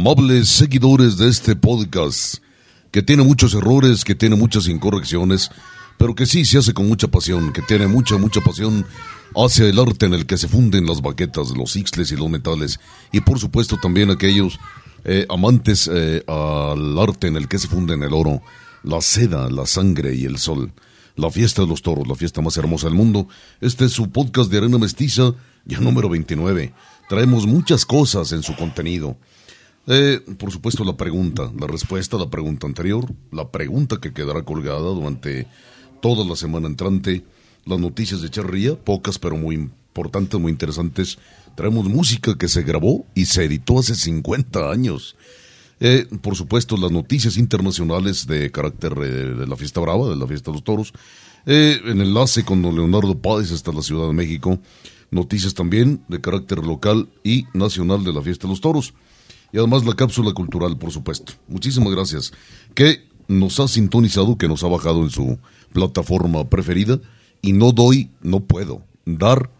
[0.00, 2.36] Amables seguidores de este podcast,
[2.90, 5.50] que tiene muchos errores, que tiene muchas incorrecciones,
[5.98, 8.86] pero que sí se hace con mucha pasión, que tiene mucha, mucha pasión
[9.36, 12.80] hacia el arte en el que se funden las baquetas, los ixles y los metales,
[13.12, 14.58] y por supuesto también aquellos
[15.04, 18.40] eh, amantes eh, al arte en el que se funden el oro,
[18.82, 20.72] la seda, la sangre y el sol.
[21.16, 23.28] La fiesta de los toros, la fiesta más hermosa del mundo.
[23.60, 25.34] Este es su podcast de Arena Mestiza,
[25.66, 26.72] ya número 29.
[27.10, 29.18] Traemos muchas cosas en su contenido.
[29.92, 34.44] Eh, por supuesto, la pregunta, la respuesta a la pregunta anterior, la pregunta que quedará
[34.44, 35.48] colgada durante
[36.00, 37.24] toda la semana entrante,
[37.64, 41.18] las noticias de Charría, pocas pero muy importantes, muy interesantes.
[41.56, 45.16] Traemos música que se grabó y se editó hace 50 años.
[45.80, 50.28] Eh, por supuesto, las noticias internacionales de carácter eh, de la fiesta brava, de la
[50.28, 50.92] fiesta de los toros.
[51.46, 54.60] Eh, en enlace con don Leonardo Páez hasta la Ciudad de México.
[55.10, 58.94] Noticias también de carácter local y nacional de la fiesta de los toros
[59.52, 61.32] y además la cápsula cultural, por supuesto.
[61.48, 62.32] Muchísimas gracias.
[62.74, 65.38] Que nos ha sintonizado, que nos ha bajado en su
[65.72, 67.00] plataforma preferida
[67.42, 69.50] y no doy, no puedo dar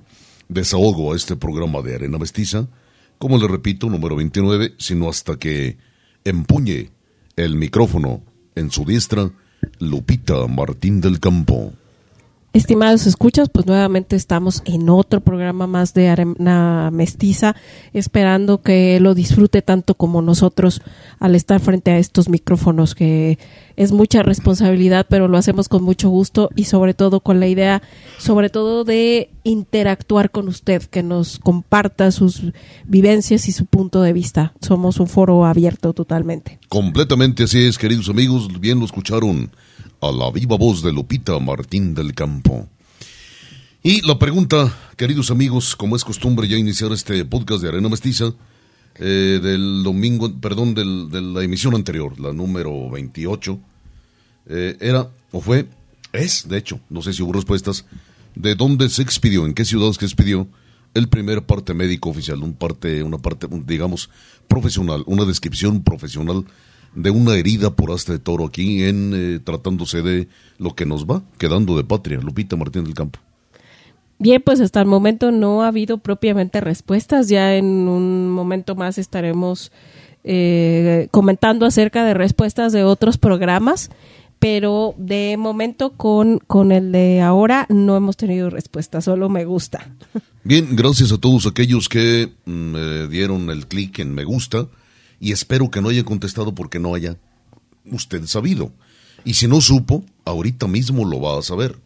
[0.48, 2.68] desahogo a este programa de Arena Mestiza,
[3.18, 5.78] como le repito, número 29, sino hasta que
[6.24, 6.90] empuñe
[7.36, 8.22] el micrófono
[8.54, 9.30] en su diestra
[9.78, 11.72] Lupita Martín del Campo.
[12.52, 17.54] Estimados escuchas, pues nuevamente estamos en otro programa más de Arena Mestiza,
[17.92, 20.82] esperando que lo disfrute tanto como nosotros
[21.20, 23.38] al estar frente a estos micrófonos, que
[23.76, 27.82] es mucha responsabilidad, pero lo hacemos con mucho gusto y sobre todo con la idea,
[28.18, 32.42] sobre todo de interactuar con usted, que nos comparta sus
[32.84, 34.54] vivencias y su punto de vista.
[34.60, 36.58] Somos un foro abierto totalmente.
[36.68, 39.52] Completamente así es, queridos amigos, bien lo escucharon
[40.00, 42.68] a la viva voz de Lupita Martín del Campo.
[43.82, 48.34] Y la pregunta, queridos amigos, como es costumbre ya iniciar este podcast de Arena Mestiza,
[48.96, 53.58] eh, del domingo, perdón, del, de la emisión anterior, la número 28,
[54.46, 55.66] eh, era, o fue,
[56.12, 57.86] es, de hecho, no sé si hubo respuestas,
[58.34, 60.46] de dónde se expidió, en qué ciudades se expidió
[60.94, 64.10] el primer parte médico oficial, un parte, una parte, digamos,
[64.48, 66.44] profesional, una descripción profesional
[66.94, 70.28] de una herida por asta de toro aquí en eh, tratándose de
[70.58, 72.18] lo que nos va quedando de patria.
[72.18, 73.18] Lupita Martín del Campo.
[74.18, 77.28] Bien, pues hasta el momento no ha habido propiamente respuestas.
[77.28, 79.72] Ya en un momento más estaremos
[80.24, 83.90] eh, comentando acerca de respuestas de otros programas,
[84.38, 89.90] pero de momento con, con el de ahora no hemos tenido respuesta, solo me gusta.
[90.44, 94.66] Bien, gracias a todos aquellos que me mm, dieron el clic en me gusta
[95.20, 97.18] y espero que no haya contestado porque no haya
[97.84, 98.72] usted sabido.
[99.24, 101.78] Y si no supo, ahorita mismo lo va a saber.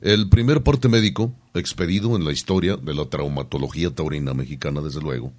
[0.00, 5.32] El primer parte médico expedido en la historia de la traumatología taurina mexicana, desde luego,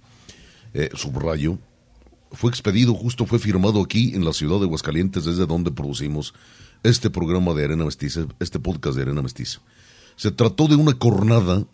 [0.74, 1.57] eh, subrayo,
[2.31, 6.33] fue expedido, justo fue firmado aquí en la ciudad de Aguascalientes, desde donde producimos
[6.83, 9.62] este programa de Arena Mestiza, este podcast de Arena Mestiza.
[10.16, 11.66] Se trató de una cornada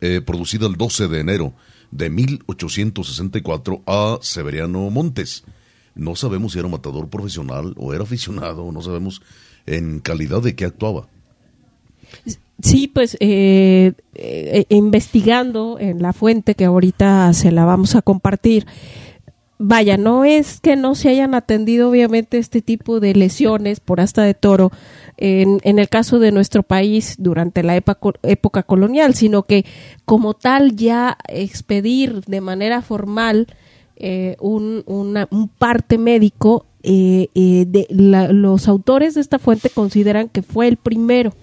[0.00, 1.54] eh, producida el 12 de enero
[1.90, 5.44] de 1864 a Severiano Montes.
[5.94, 9.22] No sabemos si era matador profesional o era aficionado, no sabemos
[9.66, 11.08] en calidad de qué actuaba.
[12.62, 18.66] Sí, pues eh, eh, investigando en la fuente que ahorita se la vamos a compartir,
[19.58, 24.22] vaya, no es que no se hayan atendido obviamente este tipo de lesiones por hasta
[24.22, 24.70] de toro
[25.16, 29.64] en, en el caso de nuestro país durante la época, colonial, sino que
[30.04, 33.48] como tal ya expedir de manera formal
[33.96, 40.28] eh, un, un parte médico, eh, eh, de la, los autores de esta fuente consideran
[40.28, 41.34] que fue el primero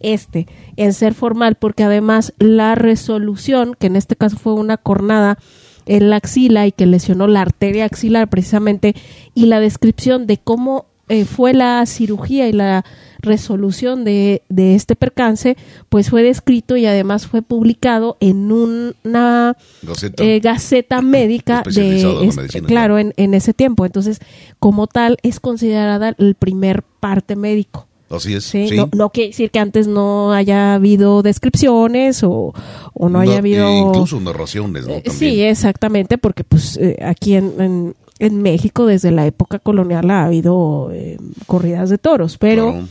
[0.00, 5.38] este en ser formal porque además la resolución que en este caso fue una cornada
[5.86, 8.94] en la axila y que lesionó la arteria axilar precisamente
[9.34, 12.84] y la descripción de cómo eh, fue la cirugía y la
[13.18, 15.56] resolución de, de, este percance,
[15.88, 20.22] pues fue descrito y además fue publicado en una Gaceta.
[20.24, 23.84] eh, gaceta médica de, es- medicina, claro, en, en ese tiempo.
[23.84, 24.20] Entonces,
[24.58, 27.88] como tal, es considerada el primer parte médico.
[28.10, 28.44] Así es.
[28.44, 28.68] ¿sí?
[28.68, 28.76] sí.
[28.76, 32.52] No, no quiere decir que antes no haya habido descripciones o,
[32.92, 33.68] o no haya Na- habido...
[33.68, 34.94] e incluso narraciones, ¿no?
[34.94, 35.16] Eh, También.
[35.34, 40.24] Sí, exactamente, porque pues eh, aquí en, en, en México desde la época colonial ha
[40.24, 42.88] habido eh, corridas de toros, pero Claro.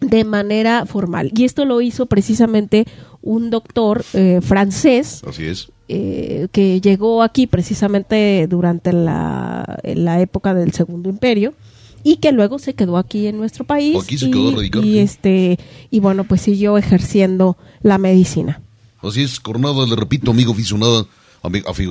[0.00, 1.30] de manera formal.
[1.34, 2.84] Y esto lo hizo precisamente
[3.22, 5.68] un doctor eh, francés Así es.
[5.88, 11.54] eh, que llegó aquí precisamente durante la, la época del Segundo Imperio
[12.04, 14.84] y que luego se quedó aquí en nuestro país Aquí se y, quedó a radicar,
[14.84, 15.58] y, este
[15.90, 18.60] y bueno pues siguió ejerciendo la medicina.
[19.02, 21.08] Así es, jornada, le repito, amigo aficionado,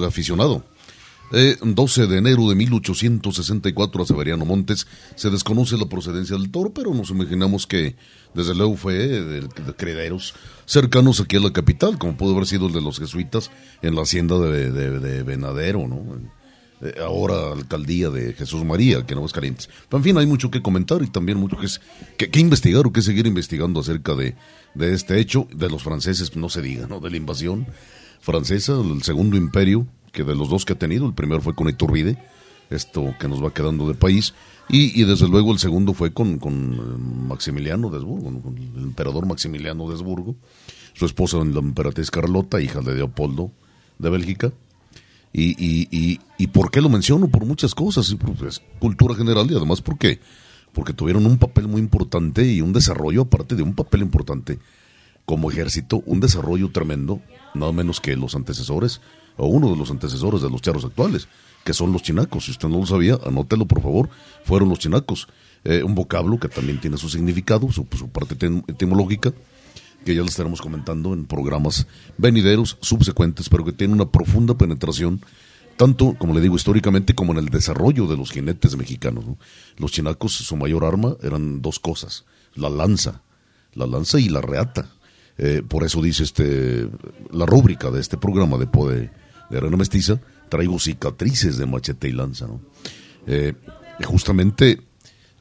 [0.07, 0.63] aficionado.
[1.35, 4.85] Eh, 12 de enero de 1864 a Severiano Montes.
[5.15, 7.95] Se desconoce la procedencia del toro, pero nos imaginamos que
[8.35, 10.33] desde luego fue de, de crederos
[10.65, 13.49] cercanos aquí a la capital, como pudo haber sido el de los jesuitas
[13.81, 16.03] en la hacienda de, de- de Venadero, ¿no?
[16.83, 19.69] Eh, ahora alcaldía de Jesús María, que no es calientes.
[19.87, 23.01] Pero en fin, hay mucho que comentar y también mucho que, que, investigar o que
[23.01, 24.35] seguir investigando acerca de,
[24.73, 26.99] de este hecho, de los franceses, no se diga, ¿no?
[26.99, 27.67] De la invasión
[28.19, 31.69] francesa, el segundo imperio, que de los dos que ha tenido, el primero fue con
[31.69, 32.17] Iturbide,
[32.69, 34.33] esto que nos va quedando de país,
[34.67, 39.25] y, desde luego el segundo fue con, con eh, Maximiliano de Habsburgo, con el emperador
[39.25, 40.35] Maximiliano de Habsburgo,
[40.93, 43.51] su esposa la emperatriz Carlota, hija de Leopoldo
[43.99, 44.51] de Bélgica,
[45.33, 47.27] y, y, y, ¿Y por qué lo menciono?
[47.27, 50.19] Por muchas cosas, por- es cultura general y además porque,
[50.73, 54.59] porque tuvieron un papel muy importante y un desarrollo, aparte de un papel importante
[55.25, 57.19] como ejército, un desarrollo tremendo,
[57.55, 59.01] nada menos que los antecesores,
[59.37, 61.27] o uno de los antecesores de los charros actuales,
[61.63, 62.45] que son los chinacos.
[62.45, 64.09] Si usted no lo sabía, anótelo por favor,
[64.43, 65.27] fueron los chinacos.
[65.63, 69.33] Eh, un vocablo que también tiene su significado, su, parte etim- etimológica,
[70.05, 75.21] que ya lo estaremos comentando en programas venideros, subsecuentes, pero que tiene una profunda penetración,
[75.77, 79.25] tanto, como le digo, históricamente, como en el desarrollo de los jinetes mexicanos.
[79.25, 79.37] ¿no?
[79.77, 83.21] Los chinacos, su mayor arma eran dos cosas, la lanza,
[83.73, 84.89] la lanza y la reata.
[85.37, 86.87] Eh, por eso dice este
[87.31, 89.09] la rúbrica de este programa de, po- de,
[89.49, 90.19] Arena Mestiza,
[90.49, 92.47] traigo cicatrices de machete y lanza.
[93.25, 93.53] Eh,
[94.05, 94.79] justamente,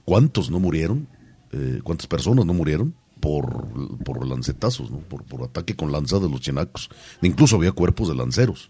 [0.05, 1.09] ¿cuántos no murieron?
[1.53, 2.94] Eh, ¿Cuántas personas no murieron?
[3.22, 3.69] Por,
[4.02, 4.98] por lancetazos, ¿no?
[4.98, 6.90] por, por ataque con lanza de los chinacos.
[7.22, 8.69] Incluso había cuerpos de lanceros.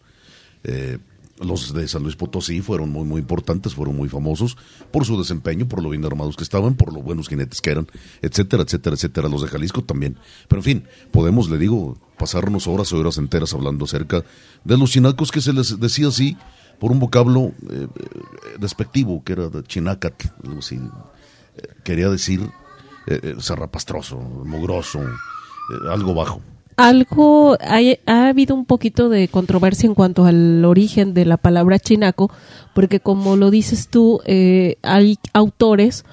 [0.65, 0.99] Eh,
[1.41, 4.57] los de San Luis Potosí fueron muy, muy importantes, fueron muy famosos
[4.91, 7.89] por su desempeño, por lo bien armados que estaban, por lo buenos jinetes que eran,
[8.21, 9.29] etcétera, etcétera, etcétera.
[9.29, 10.19] Los de Jalisco también.
[10.49, 14.23] Pero en fin, podemos, le digo, pasarnos horas y horas enteras hablando acerca
[14.65, 16.37] de los chinacos que se les decía así
[16.79, 17.89] por un vocablo eh, eh,
[18.59, 20.77] despectivo, que era de chinacatl, algo así.
[21.57, 22.41] Eh, quería decir
[23.07, 26.41] eh, eh, zarrapastroso, mugroso, eh, algo bajo.
[26.77, 31.79] Algo, hay- ha habido un poquito de controversia en cuanto al origen de la palabra
[31.79, 32.31] chinaco,
[32.75, 36.05] porque como lo dices tú, eh, hay autores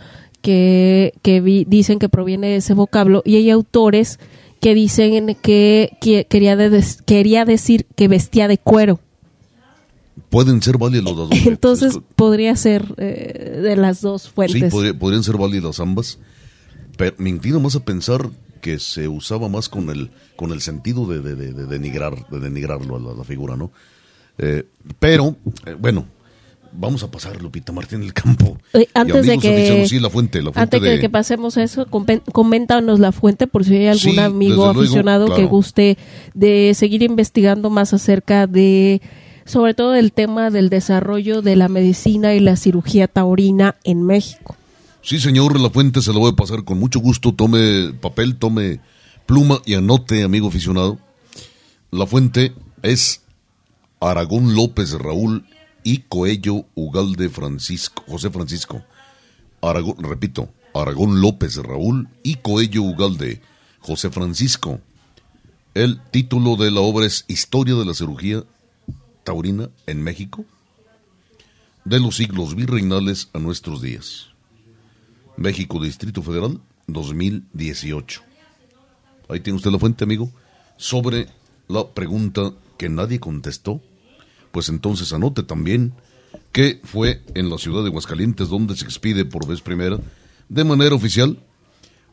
[0.41, 4.19] que, que vi- dicen que proviene de ese vocablo y hay autores
[4.59, 8.99] que dicen que, que quería, de- des- quería decir que vestía de cuero.
[10.29, 11.29] Pueden ser válidas las dos.
[11.45, 14.71] Entonces podría ser eh, de las dos Sí, fuentes.
[14.71, 16.19] podría- podrían ser válidas ambas,
[17.17, 18.29] me inclino más a pensar
[18.61, 22.39] que se usaba más con el con el sentido de, de- de- de denigrar de
[22.39, 23.71] denigrarlo a la, la figura, ¿no?
[24.37, 24.65] Eh,
[24.99, 26.05] pero eh, bueno,
[26.73, 28.57] vamos a pasar Lupita Martín el campo.
[28.73, 31.87] Eh, antes de que sí, la fuente, la fuente antes de que pasemos a eso,
[32.31, 35.97] coméntanos la fuente por si hay algún Sí, amigo luego, aficionado que guste
[36.33, 39.01] de seguir investigando más acerca de,
[39.45, 44.55] sobre todo del tema del desarrollo de la medicina y la cirugía taurina en México.
[45.01, 47.33] Sí, señor, la fuente se la voy a pasar con mucho gusto.
[47.33, 48.81] Tome papel, tome
[49.25, 50.99] pluma y anote, amigo aficionado.
[51.91, 53.23] La fuente es
[53.99, 55.45] Aragón López Raúl
[55.83, 58.83] y Coello Ugalde Francisco, José Francisco.
[59.61, 63.41] Aragón, repito, Aragón López Raúl y Coello Ugalde
[63.79, 64.81] José Francisco.
[65.73, 68.43] El título de la obra es Historia de la cirugía
[69.23, 70.43] taurina en México
[71.85, 74.28] de los siglos virreinales a nuestros días.
[75.39, 78.21] México Distrito Federal 2018.
[79.29, 80.29] Ahí tiene usted la fuente, amigo,
[80.75, 81.27] sobre
[81.69, 83.81] la pregunta que nadie contestó.
[84.51, 85.93] Pues entonces anote también
[86.51, 89.99] que fue en la ciudad de Aguascalientes donde se expide por vez primera,
[90.49, 91.39] de manera oficial,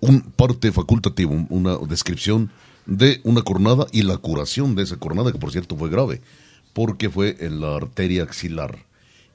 [0.00, 2.52] un parte facultativo, una descripción
[2.84, 6.20] de una cornada y la curación de esa cornada, que por cierto fue grave,
[6.72, 8.86] porque fue en la arteria axilar.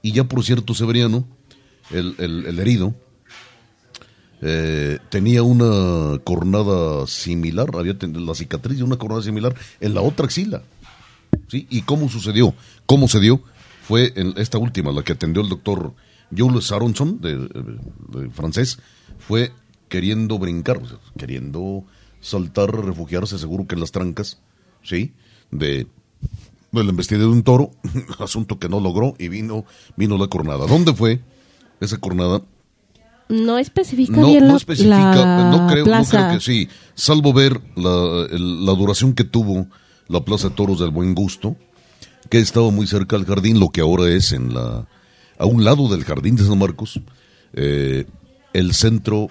[0.02, 1.28] Y ya por cierto, Severiano,
[1.90, 2.96] el, el, herido,
[4.42, 10.26] eh, tenía una cornada similar, había la cicatriz de una cornada similar en la otra
[10.26, 10.64] axila.
[11.48, 11.68] ¿Sí?
[11.70, 12.54] ¿Y cómo sucedió?
[12.86, 13.42] ¿Cómo se dio?
[13.84, 15.94] Fue en esta última, la que atendió el doctor
[16.36, 18.80] Jules Aronson, de, francés,
[19.20, 19.52] fue
[19.90, 20.82] queriendo brincar,
[21.18, 21.84] queriendo
[22.22, 24.40] saltar, refugiarse, seguro que en las trancas,
[24.84, 25.14] ¿sí?
[25.52, 25.88] De,
[26.72, 27.72] de la embestida de un toro,
[28.20, 29.66] asunto que no logró y vino,
[29.98, 30.66] vino la cornada.
[30.68, 31.20] ¿Dónde fue
[31.82, 32.42] esa cornada?
[33.32, 38.28] No especifica no, bien no especifica, no, creo, no creo que sí, salvo ver la,
[38.30, 39.68] la duración que tuvo
[40.08, 41.56] la Plaza de Toros del Buen Gusto,
[42.30, 44.86] que estaba muy cerca del jardín, lo que ahora es en la
[45.42, 47.02] a un lado del jardín de San Marcos,
[47.54, 48.06] eh,
[48.54, 49.28] el centro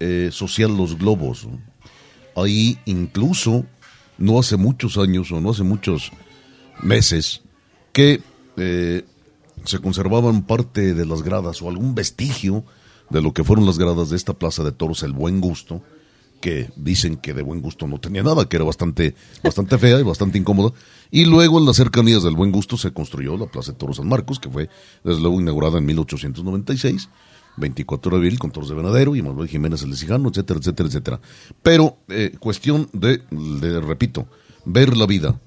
[0.00, 1.46] eh, social Los Globos.
[2.34, 3.64] Ahí incluso
[4.18, 6.10] no hace muchos años o no hace muchos
[6.82, 7.42] meses
[7.92, 8.20] que
[8.56, 9.04] eh,
[9.64, 12.64] se conservaban parte de las gradas o algún vestigio
[13.10, 15.82] de lo que fueron las gradas de esta plaza de toros, el buen gusto,
[16.40, 20.02] que dicen que de buen gusto no tenía nada, que era bastante, bastante fea y
[20.02, 20.72] bastante incómoda.
[21.10, 24.08] Y luego en las cercanías del buen gusto se construyó la Plaza de Toros San
[24.08, 24.68] Marcos, que fue
[25.04, 27.08] desde luego inaugurada en 1896.
[27.58, 31.20] 24 de abril con Toros de Venadero y Manuel Jiménez el Cijano, etcétera, etcétera, etcétera.
[31.60, 33.20] Pero eh, cuestión de,
[33.80, 34.28] repito,
[34.64, 35.40] ver la vida,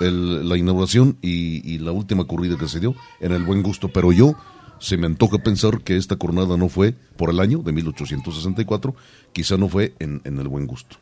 [0.00, 3.88] la inauguración y, y, la última corrida que se dio en el buen gusto.
[3.88, 4.34] Pero yo
[4.78, 8.94] se me antoja pensar que esta jornada no fue por el año de 1864,
[9.32, 10.96] quizá no fue en, el buen gusto.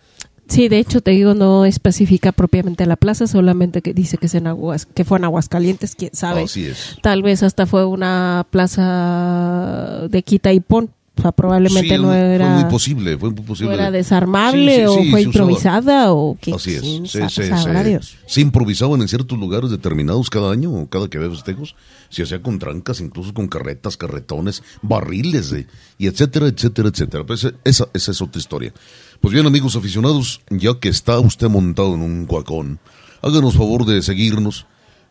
[0.46, 4.34] Sí, de hecho, te digo, no especifica propiamente la plaza, solamente que dice que, es
[4.34, 6.42] en Aguas, que fue en Aguascalientes, quién sabe.
[6.42, 6.98] Así es.
[7.02, 10.90] Tal vez hasta fue una plaza de quita y pon.
[11.16, 12.46] O sea, probablemente no era.
[12.46, 13.74] Fue muy posible, fue muy posible.
[13.74, 16.52] era desarmable o fue improvisada o qué.
[16.52, 18.16] Así es.
[18.26, 21.76] se, improvisaban en ciertos lugares determinados cada año o cada que había festejos.
[22.08, 25.66] Se hacía con trancas, incluso con carretas, carretones, barriles, de,
[25.98, 27.24] y etcétera, etcétera, etcétera.
[27.24, 28.72] Pues esa, esa es otra historia.
[29.20, 32.80] Pues bien, amigos aficionados, ya que está usted montado en un cuacón,
[33.22, 34.66] háganos favor de seguirnos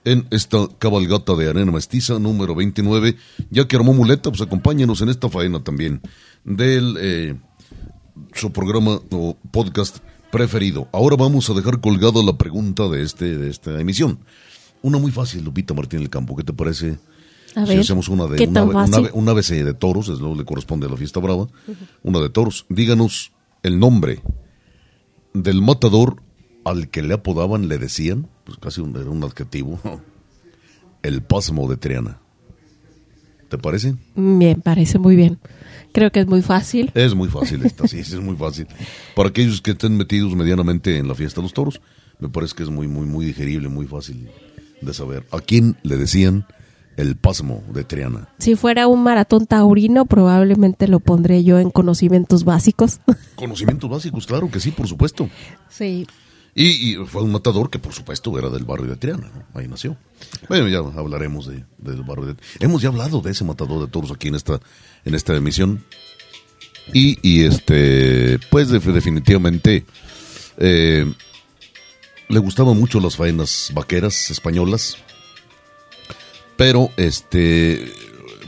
[0.06, 3.16] en esta cabalgata de arena mestiza número 29.
[3.50, 6.02] Ya que armó muleta, pues acompáñenos en esta faena también
[6.44, 7.36] del eh,
[8.34, 10.00] su programa o podcast
[10.32, 10.88] preferido.
[10.92, 14.20] Ahora vamos a dejar colgada la pregunta de, este, de esta emisión.
[14.82, 16.36] Una muy fácil, Lupita Martín del Campo.
[16.36, 16.98] ¿Qué te parece?
[17.68, 18.64] si hacemos una de una,
[19.14, 21.48] una, ABC de toros, es lo que le corresponde a la fiesta brava,
[22.02, 22.66] una de toros.
[22.68, 23.32] Díganos
[23.62, 24.24] el nombre
[25.36, 26.23] del matador
[26.64, 29.80] al que le apodaban, le decían, pues casi un, era un adjetivo,
[31.04, 32.20] el pasmo de Triana.
[33.50, 33.96] ¿Te parece?
[34.16, 35.38] Bien, parece muy bien.
[35.92, 36.92] Creo que es muy fácil.
[36.96, 38.66] Es muy fácil esta, sí, es muy fácil.
[39.16, 41.80] Para aquellos que estén metidos medianamente en la fiesta de los toros,
[42.20, 44.28] me parece que es muy, muy, muy digerible, muy fácil
[44.82, 45.28] de saber.
[45.32, 46.48] ¿A quién le decían
[46.98, 48.30] el pasmo de Triana?
[48.40, 53.02] Si fuera un maratón taurino, probablemente lo pondré yo en conocimientos básicos.
[53.36, 55.30] Conocimientos básicos, claro que sí, por supuesto.
[55.70, 56.08] Sí.
[56.56, 59.98] Y, fue un matador que, por supuesto, era del barrio de Triana, ahí nació.
[60.48, 64.12] Bueno, ya hablaremos de, del barrio de Hemos ya hablado de ese matador de toros
[64.12, 64.60] aquí en esta,
[65.04, 65.84] en esta emisión.
[66.94, 69.86] Y, y este, pues definitivamente
[70.58, 71.12] eh,
[72.28, 74.98] le gustaban mucho las faenas vaqueras españolas,
[76.58, 77.92] pero este,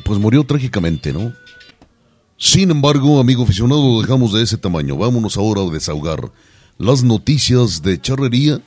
[0.04, 1.34] pues murió trágicamente, ¿no?
[2.38, 4.98] Sin embargo, amigo aficionado, dejamos de ese tamaño.
[4.98, 6.32] Vámonos ahora a desahogar
[6.78, 8.62] las noticias de charrería.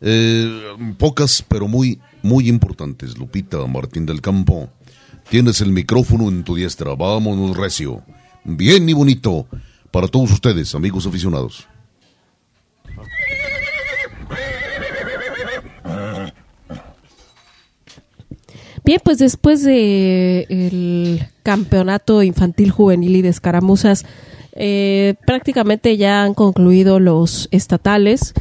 [0.00, 3.18] Eh, pocas, pero muy, muy importantes.
[3.18, 4.68] Lupita Martín del Campo,
[5.28, 6.94] tienes el micrófono en tu diestra.
[6.94, 8.02] Vámonos, recio.
[8.44, 9.46] Bien y bonito
[9.90, 11.66] para todos ustedes, amigos aficionados.
[18.84, 24.06] Bien, pues después de el campeonato infantil juvenil y de escaramuzas
[24.58, 28.34] eh, prácticamente ya han concluido los estatales.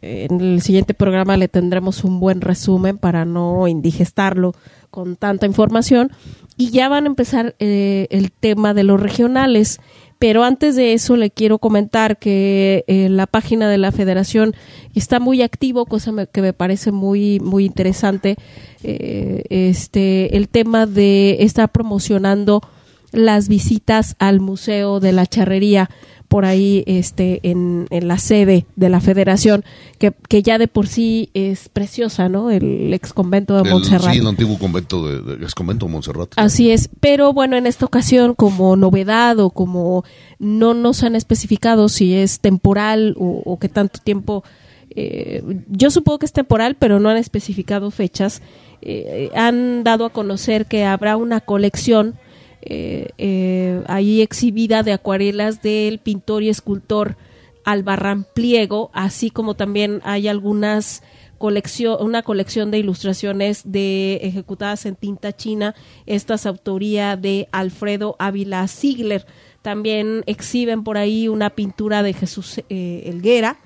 [0.00, 4.54] En el siguiente programa le tendremos un buen resumen para no indigestarlo
[4.90, 6.10] con tanta información.
[6.56, 9.80] Y ya van a empezar eh, el tema de los regionales.
[10.18, 14.54] Pero antes de eso le quiero comentar que eh, la página de la federación
[14.94, 18.36] está muy activo, cosa que me parece muy muy interesante.
[18.82, 22.62] Eh, este el tema de estar promocionando
[23.12, 25.90] las visitas al Museo de la Charrería
[26.28, 29.64] por ahí este en, en la sede de la federación
[29.98, 34.12] que, que, ya de por sí es preciosa no el ex convento de Montserrat.
[34.12, 36.32] sí el antiguo convento de, ex convento de Montserrat.
[36.36, 40.04] Así es pero bueno en esta ocasión como novedad o como
[40.38, 44.44] no nos han especificado si es temporal o, o que tanto tiempo
[44.90, 48.42] eh, yo supongo que es temporal pero no han especificado fechas.
[48.80, 52.14] Eh, han dado a conocer que habrá una colección
[52.62, 57.16] eh, eh, ahí exhibida de acuarelas del pintor y escultor
[57.64, 61.02] Albarrán Pliego, así como también hay algunas
[61.38, 65.74] colección, una colección de ilustraciones de ejecutadas en tinta china,
[66.06, 69.24] estas autoría de Alfredo Ávila Ziegler.
[69.62, 73.58] También exhiben por ahí una pintura de Jesús eh, Elguera,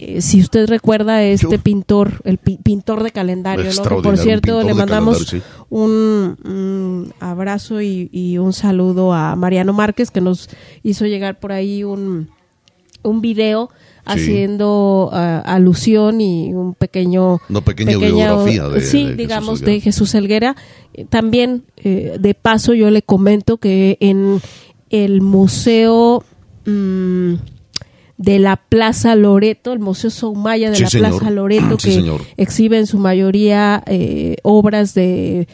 [0.00, 4.00] eh, si usted recuerda este pintor, el pintor de calendario, ¿no?
[4.00, 5.34] por cierto le mandamos
[5.70, 10.50] un, abrazo y, un saludo a Mariano Márquez que nos
[10.84, 12.28] hizo llegar por ahí un,
[13.02, 13.70] un video
[14.04, 20.54] haciendo ah, alusión y un pequeño una pequeña, biografía de, sí digamos de Jesús Helguera
[21.10, 24.40] también eh, de paso yo le comento que en
[24.90, 26.24] el museo
[26.64, 27.34] mm,
[28.18, 32.04] de la Plaza Loreto, el Museo Soumaya de la Plaza Loreto, que
[32.36, 35.48] exhibe en su mayoría eh, obras de,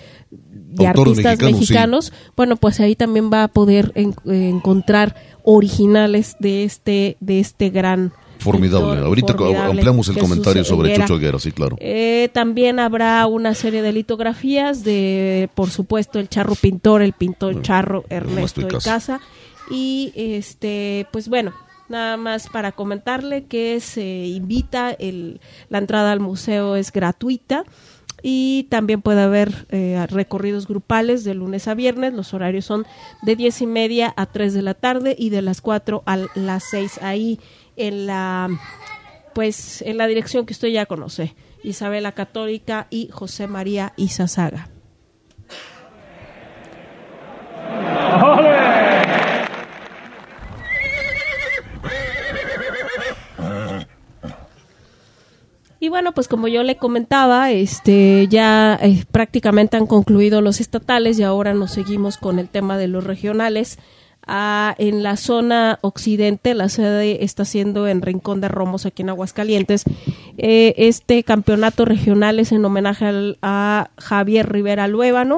[0.85, 2.13] artistas mexicanos.
[2.37, 3.93] Bueno, pues ahí también va a poder
[4.25, 9.01] encontrar originales de este, de este gran Formidable.
[9.01, 9.35] Ahorita
[9.69, 11.77] ampliamos el comentario sobre Chucho Higuera, sí, claro.
[11.81, 17.63] Eh, también habrá una serie de litografías de, por supuesto, el charro pintor, el pintor
[17.63, 19.21] charro Ernesto de Casa.
[19.71, 21.55] Y este, pues bueno,
[21.89, 27.65] Nada más para comentarle que se invita, el, la entrada al museo es gratuita
[28.27, 32.15] y también puede haber eh, recorridos grupales de lunes a viernes.
[32.15, 32.87] Los horarios son
[33.21, 36.65] de diez y media a 3 de la tarde y de las 4 a las
[36.71, 37.39] 6 ahí
[37.77, 38.49] en la
[39.35, 44.71] pues en la dirección que usted ya conoce, Isabela Católica y José María Isazaga.
[55.85, 61.19] Y bueno, pues como yo le comentaba, este ya eh, prácticamente han concluido los estatales
[61.19, 63.79] y ahora nos seguimos con el tema de los regionales.
[64.27, 69.11] Ah, en la zona occidente, la sede está siendo en Rincón de Romos, aquí en
[69.11, 69.85] Aguascalientes.
[70.39, 75.37] Eh, este campeonato regional es en homenaje a Javier Rivera Luébano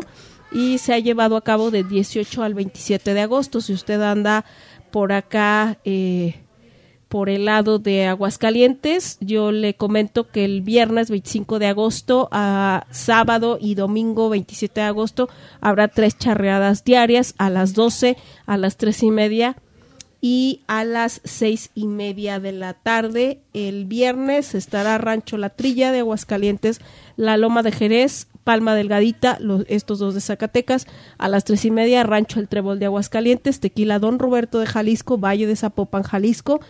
[0.53, 3.61] y se ha llevado a cabo de 18 al 27 de agosto.
[3.61, 4.45] Si usted anda
[4.93, 6.46] por acá, eh,
[7.09, 9.19] por el lado de Aguascalientes.
[9.21, 14.87] Yo le comento que el viernes 25 de agosto, a sábado y domingo 27 de
[14.87, 15.29] agosto
[15.61, 18.17] habrá tres charreadas diarias a las 12,
[18.47, 19.57] a las tres y media
[20.21, 23.41] y a las seis y media de la tarde.
[23.53, 26.81] El viernes estará Rancho La Trilla de Aguascalientes,
[27.17, 29.39] La Loma de Jerez, Palma Delgadita,
[29.69, 30.87] estos dos de Zacatecas,
[31.19, 35.19] a las tres y media Rancho El Trébol de Aguascalientes, Tequila Don Roberto de Jalisco,
[35.19, 36.61] Valle de Zapopan, Jalisco,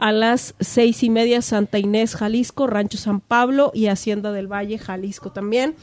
[0.00, 4.78] a las seis y media Santa Inés, Jalisco, Rancho San Pablo y Hacienda del Valle,
[4.78, 5.76] Jalisco también.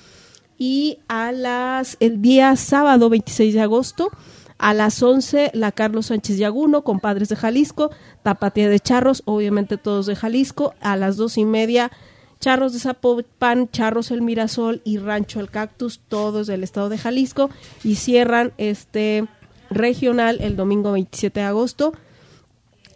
[0.57, 4.09] Y a las, el día sábado 26 de agosto,
[4.57, 7.91] a las 11 la Carlos Sánchez Yaguno, compadres de Jalisco,
[8.23, 11.91] Tapatía de Charros, obviamente todos de Jalisco, a las dos y media
[12.39, 17.51] Charros de Zapopan, Charros El Mirasol y Rancho El Cactus, todos del estado de Jalisco,
[17.83, 19.27] y cierran este
[19.69, 21.93] regional el domingo 27 de agosto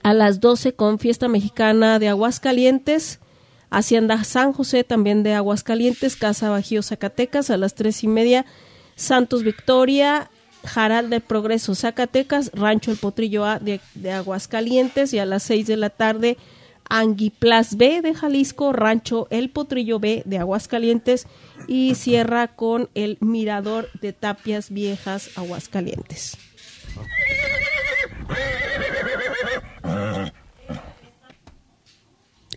[0.03, 3.19] a las 12 con Fiesta Mexicana de Aguascalientes,
[3.69, 8.45] Hacienda San José también de Aguascalientes, Casa Bajío Zacatecas a las tres y media,
[8.95, 10.29] Santos Victoria,
[10.65, 13.79] Jaral de Progreso Zacatecas, Rancho El Potrillo A de,
[14.11, 16.37] Aguascalientes y a las 6 de la tarde
[16.89, 21.25] Anguiplas B de Jalisco, Rancho El Potrillo B de Aguascalientes
[21.67, 26.37] y cierra con el Mirador de Tapias Viejas Aguascalientes.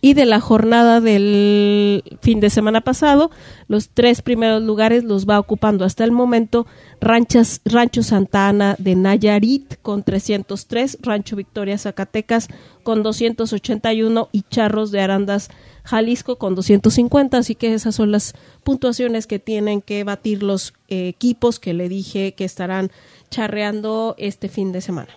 [0.05, 3.31] Y de la jornada del fin de semana pasado.
[3.67, 6.67] Los tres primeros lugares los va ocupando hasta el momento
[7.01, 12.49] Ranchas, Rancho Santa Ana de Nayarit con 303, Rancho Victoria Zacatecas
[12.83, 15.49] con 281 y Charros de Arandas
[15.83, 17.39] Jalisco con 250.
[17.39, 21.89] Así que esas son las puntuaciones que tienen que batir los eh, equipos que le
[21.89, 22.91] dije que estarán
[23.31, 25.09] charreando este fin de semana.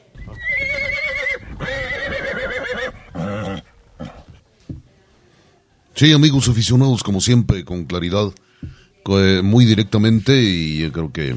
[5.99, 8.33] Sí, amigos aficionados, como siempre, con claridad,
[9.07, 11.35] eh, muy directamente y yo creo que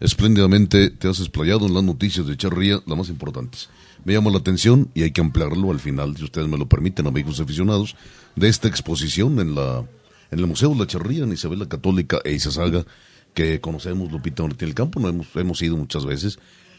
[0.00, 3.70] espléndidamente te has explayado en las noticias de Charría, las más importantes.
[4.04, 7.06] Me llama la atención y hay que ampliarlo al final, si ustedes me lo permiten,
[7.06, 7.96] amigos aficionados,
[8.34, 9.82] de esta exposición en la
[10.30, 12.84] en el Museo de la Charría, en Isabel la Católica e Isasaga,
[13.32, 16.38] que conocemos Lupita Martín del Campo, no hemos, hemos ido muchas veces.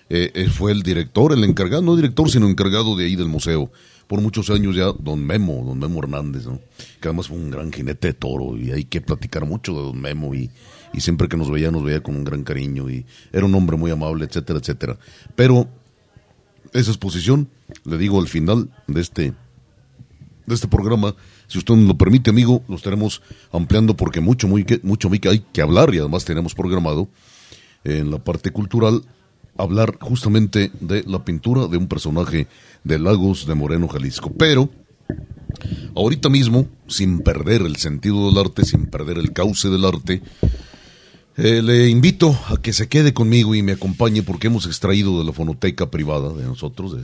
[0.10, 3.72] Eh, eh, fue el director, el encargado, no director, sino encargado de ahí del museo.
[4.08, 6.60] Por muchos años ya, don Memo, don Memo Hernández, ¿no?
[7.02, 10.00] que además fue un gran jinete de toro y hay que platicar mucho de don
[10.00, 10.50] Memo y,
[10.94, 13.76] y siempre que nos veía, nos veía con un gran cariño y era un hombre
[13.76, 14.98] muy amable, etcétera, etcétera.
[15.36, 15.68] Pero
[16.74, 17.50] esa exposición,
[17.84, 19.34] le digo al final de este,
[20.46, 21.16] de este programa,
[21.48, 25.62] si usted nos lo permite, amigo, lo estaremos ampliando porque mucho, muy, mucho hay que
[25.62, 27.10] hablar y además tenemos programado
[27.84, 29.04] en la parte cultural
[29.58, 32.48] hablar justamente de la pintura de un personaje
[32.84, 34.32] de Lagos de Moreno, Jalisco.
[34.38, 34.70] Pero
[35.96, 40.22] ahorita mismo, sin perder el sentido del arte, sin perder el cauce del arte,
[41.38, 45.26] eh, le invito a que se quede conmigo y me acompañe porque hemos extraído de
[45.26, 46.96] la fonoteca privada de nosotros,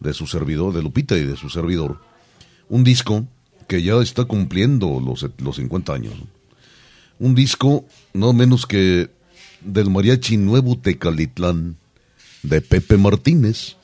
[0.00, 2.00] de, su servidor, de Lupita y de su servidor,
[2.68, 3.26] un disco
[3.66, 6.14] que ya está cumpliendo los, los 50 años.
[7.18, 9.10] Un disco no menos que
[9.62, 11.76] del mariachi Nuevo Tecalitlán
[12.42, 13.76] de Pepe Martínez,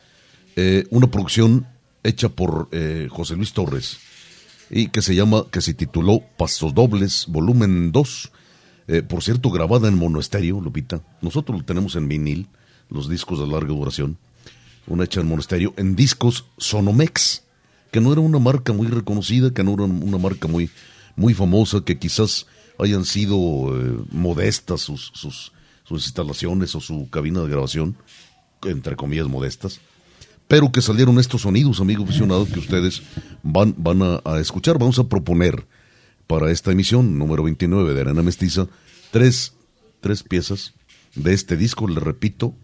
[0.57, 1.67] eh, una producción
[2.03, 3.99] hecha por eh, José Luis Torres
[4.71, 8.33] y que se llama, que se tituló Pasos Dobles, volumen 2,
[8.89, 11.03] eh, por cierto, grabada en monoestéreo, Lupita.
[11.21, 12.49] Nosotros lo tenemos en vinil,
[12.89, 14.17] los discos de larga duración,
[14.87, 17.43] una hecha en monoestéreo, en discos Sonomex,
[17.91, 20.71] que no era una marca muy reconocida, que no era una marca muy,
[21.15, 22.47] muy famosa, que quizás
[22.79, 23.39] hayan sido
[24.11, 25.53] modestas sus,
[25.87, 27.97] sus instalaciones o su cabina de grabación,
[28.65, 29.81] entre comillas modestas,
[30.49, 33.03] pero que salieron estos sonidos, amigos aficionados, que ustedes
[33.43, 34.79] van, van a, escuchar.
[34.79, 35.67] Vamos a proponer
[36.27, 38.67] para esta emisión número 29 de Arena Mestiza
[39.11, 39.55] tres,
[40.01, 40.75] tres piezas
[41.15, 42.55] de este disco, le repito,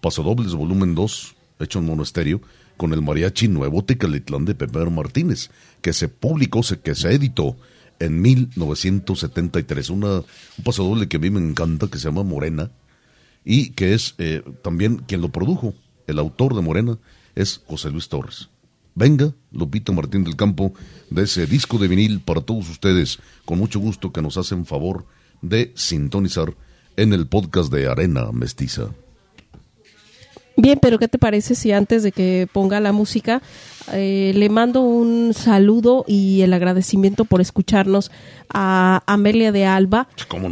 [0.00, 2.40] Pasodobles volumen 2, hecho en monasterio,
[2.76, 7.56] con el mariachi Nuevo Tecalitlán de Pepe Martínez, que se publicó, que se editó
[8.02, 9.90] en 1973.
[9.90, 12.70] Una, un pasodoble que a mí me encanta, que se llama Morena,
[13.44, 15.74] y que es eh, también quien lo produjo.
[16.06, 16.98] El autor de Morena
[17.34, 18.48] es José Luis Torres.
[18.94, 20.74] Venga, Lupita Martín del Campo,
[21.10, 25.06] de ese disco de vinil para todos ustedes, con mucho gusto que nos hacen favor
[25.40, 26.54] de sintonizar
[26.96, 28.90] en el podcast de Arena Mestiza.
[30.56, 33.42] Bien, pero ¿qué te parece si antes de que ponga la música
[33.92, 38.10] eh, le mando un saludo y el agradecimiento por escucharnos
[38.52, 40.08] a Amelia de Alba?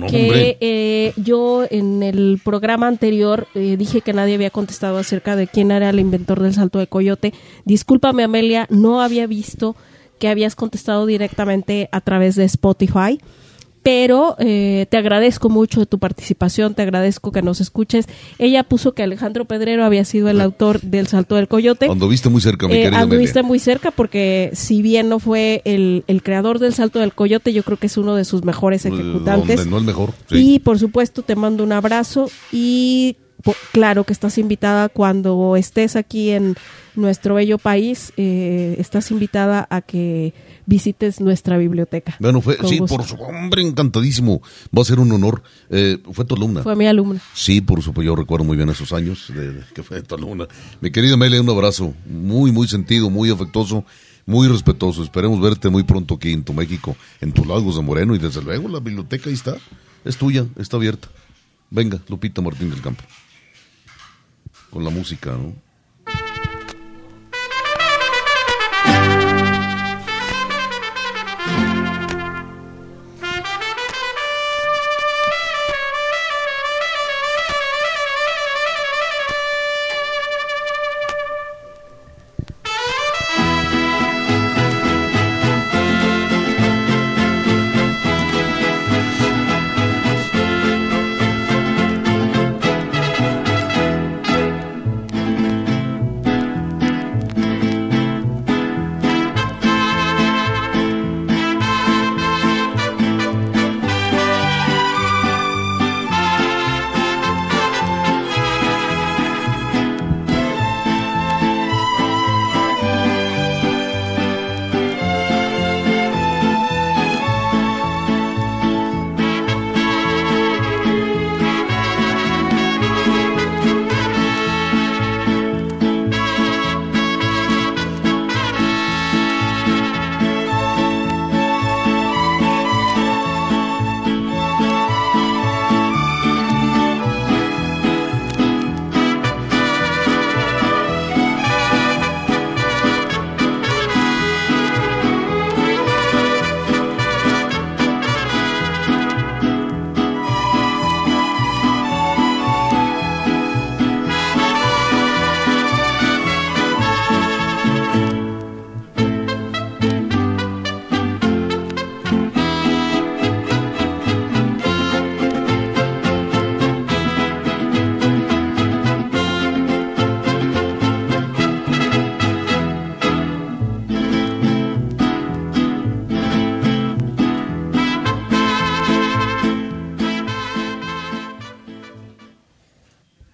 [0.09, 5.47] que eh, yo en el programa anterior eh, dije que nadie había contestado acerca de
[5.47, 7.35] quién era el inventor del salto de coyote.
[7.65, 9.77] Discúlpame Amelia, no había visto
[10.19, 13.19] que habías contestado directamente a través de Spotify
[13.83, 18.07] pero eh, te agradezco mucho tu participación, te agradezco que nos escuches.
[18.39, 21.87] Ella puso que Alejandro Pedrero había sido el autor del Salto del Coyote.
[21.87, 26.23] Anduviste muy cerca, mi eh, Anduviste muy cerca porque si bien no fue el, el,
[26.23, 29.67] creador del Salto del Coyote, yo creo que es uno de sus mejores ejecutantes.
[29.67, 30.13] No, el mejor.
[30.31, 33.17] Y por supuesto te mando un abrazo y
[33.73, 36.55] claro que estás invitada cuando estés aquí en
[36.95, 40.35] nuestro bello país, eh, estás invitada a que
[40.71, 42.17] visites nuestra biblioteca.
[42.21, 44.41] Bueno, fue, sí, por su hombre, encantadísimo.
[44.77, 45.43] Va a ser un honor.
[45.69, 46.63] Eh, fue tu alumna.
[46.63, 47.21] Fue mi alumna.
[47.35, 50.47] Sí, por supuesto, yo recuerdo muy bien esos años de, que fue tu alumna.
[50.81, 53.85] Mi querida Mele, un abrazo muy, muy sentido, muy afectuoso,
[54.27, 55.03] muy respetuoso.
[55.03, 58.41] Esperemos verte muy pronto aquí en tu México, en tus lagos de Moreno y desde
[58.41, 59.57] luego la biblioteca ahí está.
[60.05, 61.09] Es tuya, está abierta.
[61.69, 63.03] Venga, Lupita Martín del Campo.
[64.71, 65.53] Con la música, ¿no?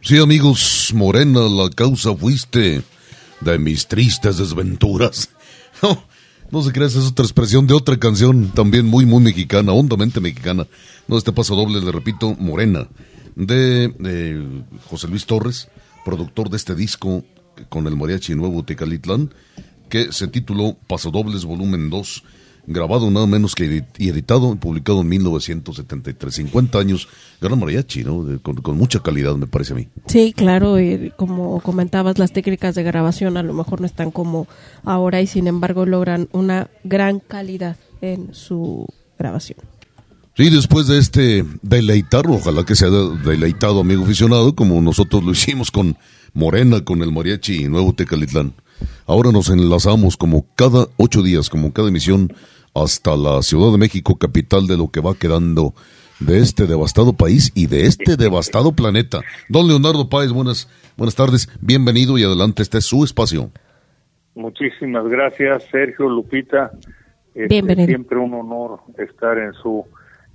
[0.07, 2.81] Sí, amigos, Morena, la causa fuiste
[3.41, 5.31] de mis tristes desventuras.
[5.83, 6.05] No,
[6.53, 10.21] no se crea, esa es otra expresión de otra canción, también muy, muy mexicana, hondamente
[10.21, 10.69] mexicana.
[11.09, 12.87] No, este paso doble, le repito, Morena,
[13.35, 15.69] de, de José Luis Torres,
[16.05, 17.25] productor de este disco
[17.69, 19.35] con el mariachi nuevo Tecalitlán,
[19.89, 22.23] que se tituló Pasodobles Volumen 2,
[22.67, 26.35] grabado nada menos que y editado y publicado en 1973.
[26.35, 27.09] 50 años,
[27.41, 28.25] gran mariachi, ¿no?
[28.43, 29.89] con, mucha calidad, me parece a mí.
[30.07, 34.47] Sí, claro, y como comentabas, las técnicas de grabación a lo mejor no están como
[34.85, 38.87] ahora y sin embargo logran una gran calidad en su
[39.19, 39.59] grabación.
[40.37, 45.71] Sí, después de este deleitar, ojalá que sea deleitado, amigo aficionado, como nosotros lo hicimos
[45.71, 45.97] con
[46.35, 48.53] Morena, con el mariachi y Nuevo Tecalitlán.
[49.07, 52.35] Ahora nos enlazamos como cada ocho días, como cada emisión,
[52.83, 55.75] hasta la Ciudad de México, capital de lo que va quedando
[56.21, 59.21] de este devastado país y de este devastado planeta.
[59.49, 63.51] Don Leonardo Páez, buenas, buenas tardes, bienvenido y adelante, este es su espacio.
[64.35, 66.71] Muchísimas gracias, Sergio Lupita.
[67.35, 67.89] Este, bienvenido.
[67.89, 69.85] Siempre un honor estar en su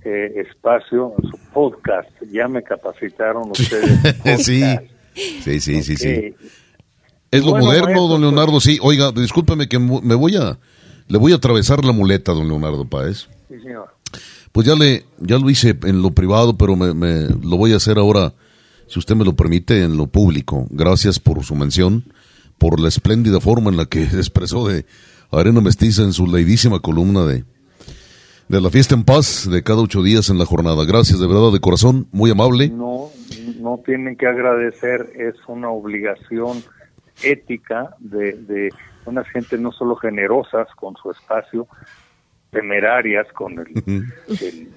[0.04, 2.10] eh, espacio, en su podcast.
[2.32, 4.44] Ya me capacitaron ustedes.
[4.44, 4.64] sí,
[5.14, 6.34] sí, sí, sí, sí.
[7.30, 8.78] Es lo moderno, don Leonardo, sí.
[8.82, 10.58] Oiga, discúlpeme que me voy a
[11.08, 13.28] le voy a atravesar la muleta, don Leonardo Páez.
[13.48, 13.94] Sí, señor.
[14.52, 17.76] Pues ya le, ya lo hice en lo privado, pero me, me, lo voy a
[17.76, 18.34] hacer ahora,
[18.86, 20.66] si usted me lo permite, en lo público.
[20.70, 22.04] Gracias por su mención,
[22.58, 24.84] por la espléndida forma en la que expresó de
[25.30, 27.44] Arena Mestiza en su leidísima columna de,
[28.48, 30.84] de la fiesta en paz de cada ocho días en la jornada.
[30.84, 32.68] Gracias, de verdad, de corazón, muy amable.
[32.68, 33.08] No,
[33.58, 36.62] no tienen que agradecer, es una obligación
[37.22, 38.70] ética de, de
[39.06, 41.66] unas gentes no solo generosas con su espacio,
[42.50, 44.68] temerarias con el,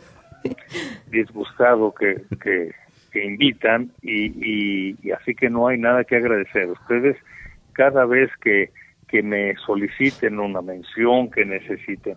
[1.11, 2.73] disgustado que, que,
[3.23, 6.69] invitan y, y, así que no hay nada que agradecer.
[6.69, 7.15] Ustedes
[7.71, 8.71] cada vez que,
[9.07, 12.15] que me soliciten una mención, que necesiten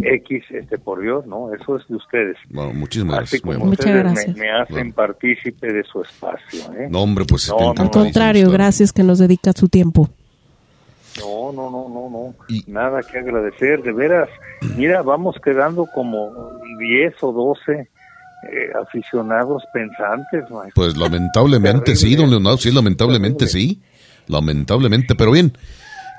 [0.00, 1.52] X, este por Dios, ¿no?
[1.52, 2.36] Eso es de ustedes.
[2.48, 3.58] muchísimas Así gracias.
[3.58, 6.72] como ustedes me, hacen partícipe de su espacio.
[6.78, 6.88] ¿eh?
[6.90, 7.50] No, hombre, pues...
[7.50, 10.08] Al contrario, gracias que nos dedica su tiempo.
[11.18, 12.34] No, no, no, no, no.
[12.66, 14.28] Nada que agradecer, de veras.
[14.76, 16.30] Mira, vamos quedando como
[16.78, 17.88] 10 o 12 eh,
[18.80, 20.44] aficionados pensantes.
[20.74, 23.82] Pues lamentablemente sí, don Leonardo, sí, lamentablemente sí.
[24.26, 25.52] Lamentablemente, pero bien.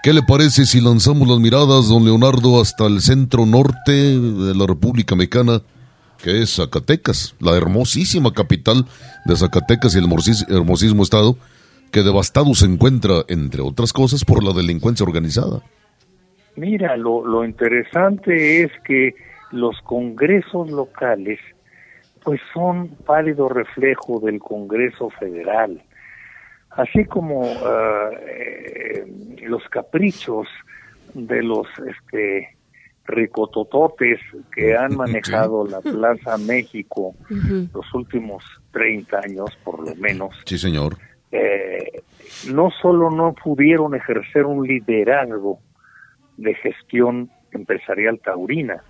[0.02, 4.66] ¿Qué le parece si lanzamos las miradas, don Leonardo, hasta el centro norte de la
[4.66, 5.62] República Mexicana,
[6.24, 8.86] que es Zacatecas, la hermosísima capital
[9.26, 10.06] de Zacatecas y el
[10.50, 11.38] hermosísimo estado?
[11.92, 15.62] Que devastado se encuentra, entre otras cosas, por la delincuencia organizada.
[16.56, 19.16] Mira, lo, lo interesante es que
[19.52, 21.40] los congresos locales
[22.24, 25.82] pues son pálido reflejo del Congreso Federal,
[26.72, 29.06] así como eh,
[29.48, 30.48] los caprichos
[31.14, 32.58] de los este
[33.06, 34.20] ricotototes
[34.54, 37.16] que han manejado la Plaza México
[37.74, 40.36] los últimos 30 años por lo menos.
[40.46, 40.98] Sí, señor
[41.32, 42.02] eh,
[42.52, 45.60] no solo no pudieron ejercer un liderazgo
[46.38, 48.82] de gestión empresarial taurina,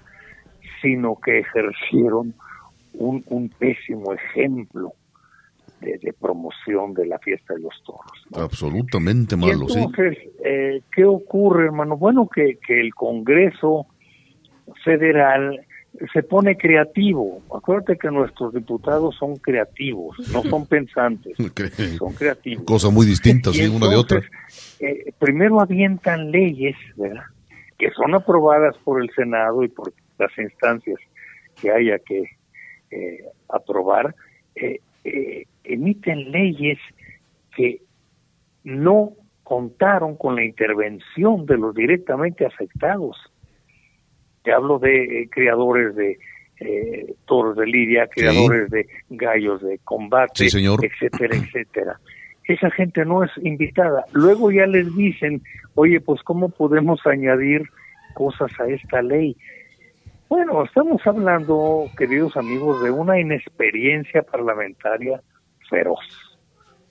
[0.81, 2.33] sino que ejercieron
[2.93, 4.93] un, un pésimo ejemplo
[5.81, 8.11] de, promoción de la fiesta de los toros.
[8.35, 11.97] Absolutamente malo, entonces, eh, ¿qué ocurre, hermano?
[11.97, 13.87] Bueno, que, que el Congreso
[14.83, 15.65] Federal
[16.13, 17.41] se pone creativo.
[17.53, 21.35] Acuérdate que nuestros diputados son creativos, no son pensantes,
[21.97, 22.65] son creativos.
[22.65, 24.21] Cosas muy distintas, una de otra.
[24.79, 27.23] Eh, primero avientan leyes, ¿verdad?
[27.77, 30.99] Que son aprobadas por el Senado y por las instancias
[31.61, 32.23] que haya que
[32.91, 34.15] eh, aprobar,
[34.55, 34.79] eh,
[35.63, 36.77] emiten leyes
[37.55, 37.81] que
[38.63, 43.17] no contaron con la intervención de los directamente afectados
[44.47, 46.19] hablo de eh, criadores de
[46.59, 51.99] eh, toros de lidia, criadores de gallos de combate, etcétera, etcétera.
[52.45, 54.05] Esa gente no es invitada.
[54.11, 55.41] Luego ya les dicen,
[55.75, 57.63] oye, pues ¿cómo podemos añadir
[58.13, 59.37] cosas a esta ley?
[60.27, 65.21] Bueno, estamos hablando, queridos amigos, de una inexperiencia parlamentaria
[65.69, 65.99] feroz,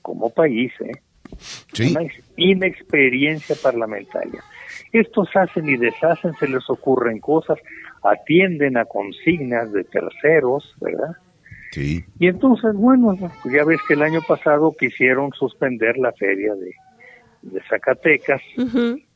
[0.02, 0.92] como país, ¿eh?
[1.90, 2.02] Una
[2.36, 4.42] inexperiencia parlamentaria.
[4.92, 7.58] Estos hacen y deshacen, se les ocurren cosas,
[8.02, 11.16] atienden a consignas de terceros, ¿verdad?
[11.72, 12.04] Sí.
[12.18, 16.74] Y entonces, bueno, pues ya ves que el año pasado quisieron suspender la feria de,
[17.42, 18.40] de Zacatecas,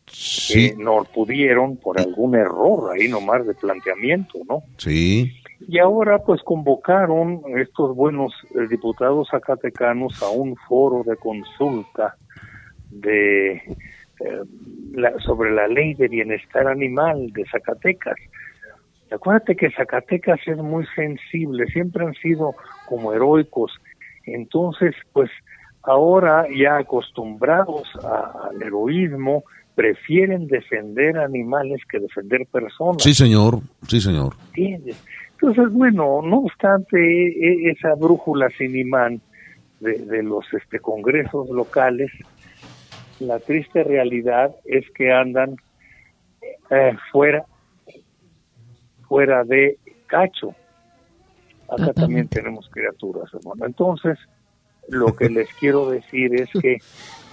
[0.06, 0.72] sí.
[0.76, 4.62] no pudieron por algún error ahí nomás de planteamiento, ¿no?
[4.76, 5.32] Sí.
[5.68, 12.16] Y ahora pues convocaron estos buenos eh, diputados zacatecanos a un foro de consulta
[12.90, 13.62] de
[14.24, 14.42] eh,
[14.92, 18.16] la, sobre la ley de bienestar animal de Zacatecas.
[19.10, 22.54] Acuérdate que Zacatecas es muy sensible, siempre han sido
[22.88, 23.72] como heroicos.
[24.24, 25.30] Entonces, pues
[25.82, 33.02] ahora ya acostumbrados al heroísmo, prefieren defender animales que defender personas.
[33.02, 34.34] Sí, señor, sí, señor.
[34.48, 35.04] ¿Entiendes?
[35.32, 39.20] Entonces, bueno, no obstante e, esa brújula sin imán
[39.80, 42.12] de, de los este, congresos locales,
[43.26, 45.56] la triste realidad es que andan
[46.70, 47.44] eh, fuera
[49.08, 50.54] fuera de cacho.
[51.68, 53.66] Acá también tenemos criaturas, hermano.
[53.66, 54.18] Entonces,
[54.88, 56.78] lo que les quiero decir es que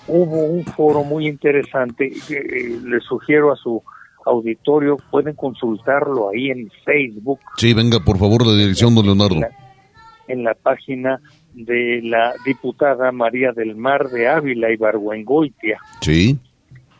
[0.07, 3.81] hubo un foro muy interesante que eh, les sugiero a su
[4.25, 7.39] auditorio, pueden consultarlo ahí en Facebook.
[7.57, 9.35] Sí, venga, por favor, la dirección, don Leonardo.
[9.35, 9.49] En la,
[10.27, 11.21] en la página
[11.65, 15.79] de la diputada María del Mar de Ávila y Barguengoitia.
[16.01, 16.37] Sí.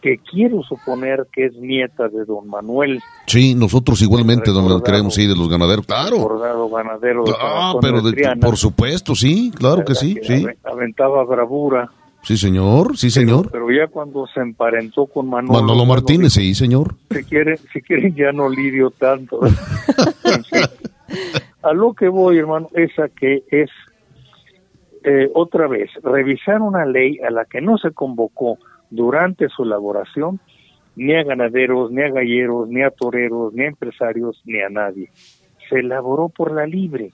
[0.02, 3.02] Que quiero suponer que es nieta de don Manuel.
[3.26, 6.18] Sí, nosotros igualmente, don creemos, sí, de los ganaderos, claro.
[6.18, 10.48] Recordado ganadero de Ah, pero de, por supuesto, sí, claro que sí, que sí.
[10.64, 11.92] Aventaba bravura.
[12.22, 13.50] Sí, señor, sí, señor.
[13.52, 15.62] Pero, ya cuando se emparentó con Manolo.
[15.62, 16.96] Manolo Martínez, sí, señor.
[17.12, 19.40] Si quieren, si quieren ya no lidio tanto.
[20.26, 20.62] En fin.
[21.64, 23.70] A lo que voy, hermano, es a que es
[25.04, 28.58] eh, otra vez revisar una ley a la que no se convocó
[28.90, 30.40] durante su elaboración
[30.96, 35.10] ni a ganaderos, ni a galleros, ni a toreros, ni a empresarios, ni a nadie.
[35.70, 37.12] Se elaboró por la libre.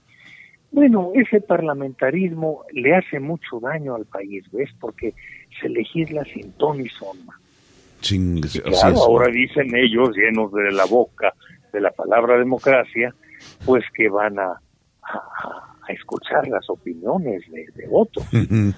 [0.72, 4.70] Bueno, ese parlamentarismo le hace mucho daño al país, ¿ves?
[4.80, 5.14] Porque
[5.60, 7.16] se legisla sin ton y son.
[8.00, 9.00] Sin, así Claro, es.
[9.00, 11.32] ahora dicen ellos, llenos de la boca
[11.72, 13.14] de la palabra democracia,
[13.64, 14.60] pues que van a,
[15.02, 17.88] a- a escuchar las opiniones de, de.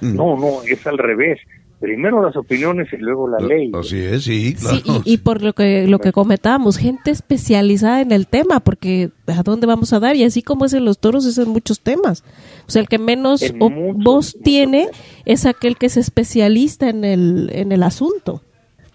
[0.00, 1.38] No, no, es al revés.
[1.80, 3.70] Primero las opiniones y luego la ley.
[3.72, 4.78] Así es, sí, claro.
[4.78, 9.10] Sí, y, y por lo que lo que comentábamos, gente especializada en el tema, porque
[9.28, 10.16] ¿a dónde vamos a dar?
[10.16, 12.24] Y así como es en los toros, es en muchos temas.
[12.66, 14.88] O sea, el que menos En o- muchos, voz tiene
[15.24, 18.42] es aquel que es especialista en el, en el asunto.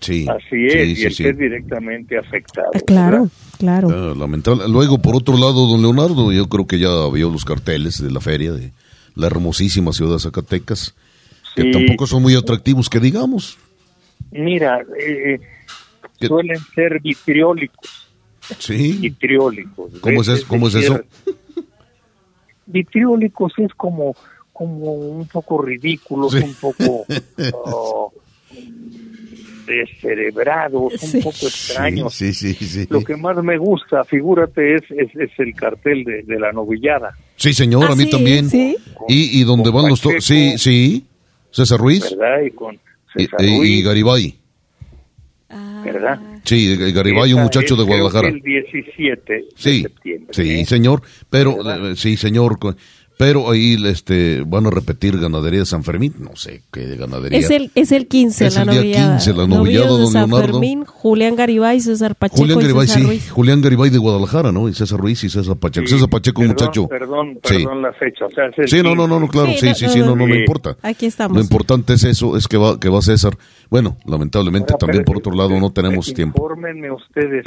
[0.01, 1.23] Sí, Así es, sí, y sí, el sí.
[1.23, 2.71] que es directamente afectado.
[2.75, 3.31] Ah, claro, ¿verdad?
[3.63, 3.87] Claro.
[3.89, 4.67] Ah, lamentable.
[4.67, 8.19] Luego, por otro lado, don Leonardo, yo creo que ya vio los carteles de la
[8.19, 8.71] feria de
[9.15, 10.93] la hermosísima ciudad de Zacatecas,
[11.55, 13.57] que tampoco son muy atractivos, que digamos.
[14.31, 15.39] Mira, eh,
[16.19, 18.09] suelen ser vitriólicos,
[18.59, 18.93] Sí.
[18.99, 19.91] vitriólicos.
[20.01, 20.45] ¿Cómo es eso?
[20.49, 20.99] ¿Cómo es eso?
[22.65, 24.15] Vitriólicos es como,
[24.51, 26.39] como un poco ridículos, Sí.
[26.39, 27.05] un poco
[27.65, 28.13] oh,
[29.65, 31.17] descerebrados, Sí.
[31.17, 32.13] un poco extraños.
[32.13, 32.65] Sí, sí, sí.
[32.65, 36.51] Sí, Lo que más me gusta, figúrate, es, es, es el cartel de, de la
[36.51, 38.49] novillada, Sí, señor, Ah, a mí sí, también.
[38.49, 38.75] sí.
[39.07, 39.99] Y, y donde van los...
[40.01, 40.21] Pacheco.
[40.21, 41.05] Sí, sí.
[41.51, 42.41] César Ruiz ¿verdad?
[42.45, 42.79] Y con y,
[43.25, 44.35] César y- y Ruiz, Garibay.
[45.83, 46.19] ¿verdad?
[46.45, 48.29] Sí, Garibay, un muchacho es, de Guadalajara.
[48.29, 50.33] El 17 de Sí, septiembre.
[50.33, 50.65] sí, ¿eh?
[50.65, 51.91] señor, pero ¿Verdad?
[51.91, 52.57] eh, sí, señor,
[53.17, 57.37] pero ahí este van a repetir ganadería de San Fermín, no sé qué de ganadería.
[57.39, 59.17] Es el, es el 15, Es la el día novillada.
[59.17, 60.51] 15, la novillada, Novillados de don San Leonardo.
[60.53, 63.31] Fermín, Julián Garibay, César Pacheco Julián y Garibay, César sí, Ruiz.
[63.31, 64.67] Julián Garibay de Guadalajara, ¿no?
[64.69, 65.87] Y César Ruiz y César Pacheco.
[65.87, 66.87] Sí, César Pacheco, perdón, muchacho.
[66.87, 67.53] Perdón, Sí.
[67.59, 68.25] perdón la fecha.
[68.25, 69.07] O sea, es el Sí, no, no, 15.
[69.09, 70.39] no, no, claro, Sí, sí, no, sí, no, sí, no, no, no sí.
[70.39, 70.77] importa.
[70.81, 71.37] Aquí estamos.
[71.37, 73.37] Lo importante es eso, es que va, que va César.
[73.69, 76.37] Bueno, lamentablemente Ahora, también por otro lado no tenemos tiempo.
[76.43, 77.45] Infórmenme ustedes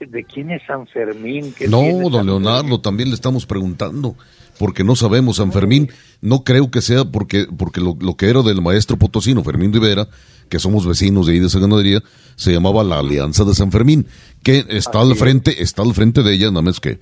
[0.00, 1.52] de quién es San Fermín.
[1.56, 2.82] ¿Qué No, don San Leonardo, Fermín?
[2.82, 4.16] también le estamos preguntando,
[4.58, 5.90] porque no sabemos, San Fermín,
[6.20, 10.08] no creo que sea porque, porque lo, lo que era del maestro potosino, Fermín Rivera,
[10.48, 12.02] que somos vecinos de ahí de esa ganadería,
[12.36, 14.06] se llamaba la Alianza de San Fermín,
[14.42, 15.18] que está Así al es.
[15.18, 16.98] frente, está al frente de ella, nada más que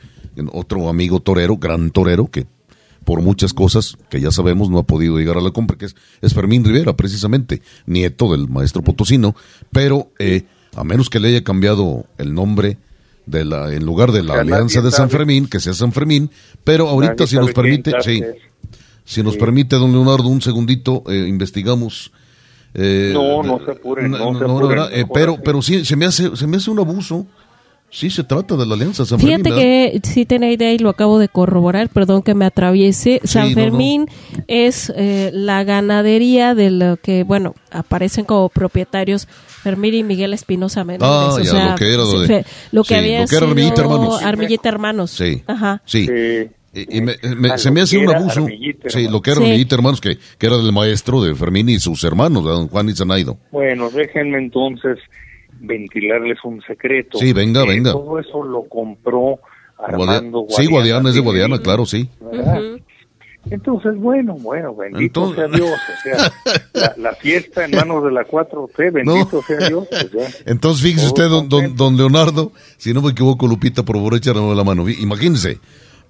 [0.52, 2.46] otro amigo torero, gran torero, que
[3.04, 5.96] por muchas cosas que ya sabemos no ha podido llegar a la compra, que es,
[6.22, 9.36] es Fermín Rivera, precisamente, nieto del maestro potosino,
[9.70, 10.44] pero eh,
[10.74, 12.78] a menos que le haya cambiado el nombre
[13.26, 15.10] de la, en lugar de la O sea, Alianza de San.
[15.10, 16.30] Fermín, que sea San Fermín,
[16.62, 18.22] pero ahorita si nos permite, sí,
[19.04, 19.38] si nos Sí.
[19.40, 22.12] permite, don Leonardo, un segundito, eh, investigamos.
[22.74, 26.46] eh, No, no se apuren, no se eh, pero, pero sí, se me hace, se
[26.46, 27.26] me hace un abuso.
[27.96, 29.54] Sí, se trata de la Alianza San Fíjate Fermín.
[29.54, 29.92] ¿verdad?
[29.92, 33.20] que sí tenía idea y lo acabo de corroborar, perdón que me atraviese.
[33.22, 34.06] Sí, San no, Fermín
[34.48, 40.82] es eh, la ganadería de lo que, bueno, aparecen como propietarios Fermín y Miguel Espinosa
[40.82, 41.08] Menéndez.
[41.08, 43.36] Ah, o ya, sea, lo que era lo de- lo que sí, había lo que
[43.36, 44.22] era Armillita Hermanos.
[44.24, 45.10] Armillita Hermanos.
[45.12, 45.80] Sí, Ajá.
[45.84, 46.06] sí.
[46.06, 46.48] Sí.
[46.76, 48.48] Y, y me- me- A se me hace un abuso.
[48.88, 49.46] Sí, lo que era Sí.
[49.46, 52.92] Armillita, hermanos, que, que era del maestro de Fermín y sus hermanos, don Juan y
[52.96, 53.38] Zanaido.
[53.52, 54.98] Bueno, déjenme entonces
[55.66, 57.18] ventilarles un secreto.
[57.18, 57.92] Sí, venga, Eh, venga.
[57.92, 59.38] Todo eso lo compró
[59.78, 62.08] Armando sí, Guadiana es de Guadiana, claro, sí.
[63.50, 65.78] Entonces, bueno, bueno, bendito Entonces- sea Dios.
[65.78, 66.32] O sea,
[66.72, 69.42] la, la fiesta en manos de la 4T, bendito No.
[69.42, 69.86] sea Dios.
[69.90, 70.28] pues ya.
[70.46, 74.54] Entonces, fíjese usted, don, don, don Leonardo, si no me equivoco, Lupita, por favor, échame
[74.54, 74.88] la mano.
[74.88, 75.58] Imagínense,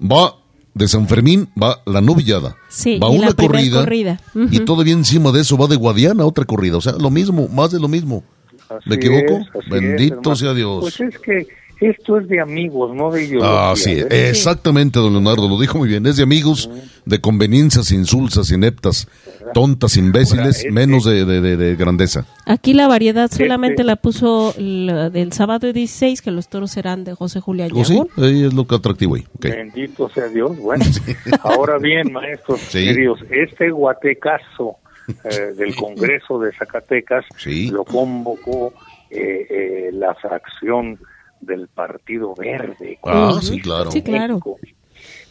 [0.01, 0.37] va
[0.75, 4.21] de San Fermín, va la novillada, Sí, va y una corrida, corrida.
[4.35, 4.65] y Ujú.
[4.65, 6.77] todavía encima de eso va de Guadiana otra corrida.
[6.77, 8.23] O sea, lo mismo, más de lo mismo.
[8.69, 9.35] Así ¿Me equivoco?
[9.39, 10.81] es, así Bendito es, sea Dios.
[10.81, 11.47] Pues es que
[11.81, 13.71] esto es de amigos, no de ideología.
[13.71, 14.31] Ah, sí, ¿eh?
[14.31, 16.07] exactamente, don Leonardo, lo dijo muy bien.
[16.07, 16.71] Es de amigos,
[17.05, 19.09] de conveniencias insulsas, ineptas,
[19.53, 22.25] tontas, imbéciles, Ahora, es menos que- de, de- de- de grandeza.
[22.47, 27.05] Aquí la variedad solamente Este- la puso la del sábado 16, que los toros serán
[27.05, 28.01] de José Julián ¿O sí?
[28.17, 29.25] Ahí es lo que atractivo ahí.
[29.35, 29.47] ok.
[29.47, 30.57] Bendito sea Dios.
[30.57, 30.85] Bueno,
[31.43, 32.85] ahora bien, maestros Sí.
[32.85, 34.77] queridos, este guatecazo
[35.25, 37.71] eh, del Congreso de Zacatecas Sí.
[37.71, 38.73] lo convocó
[39.11, 40.99] eh, eh, la fracción
[41.41, 42.99] del Partido Verde.
[43.05, 43.91] Ah, sí, claro.
[43.91, 44.41] Sí, claro.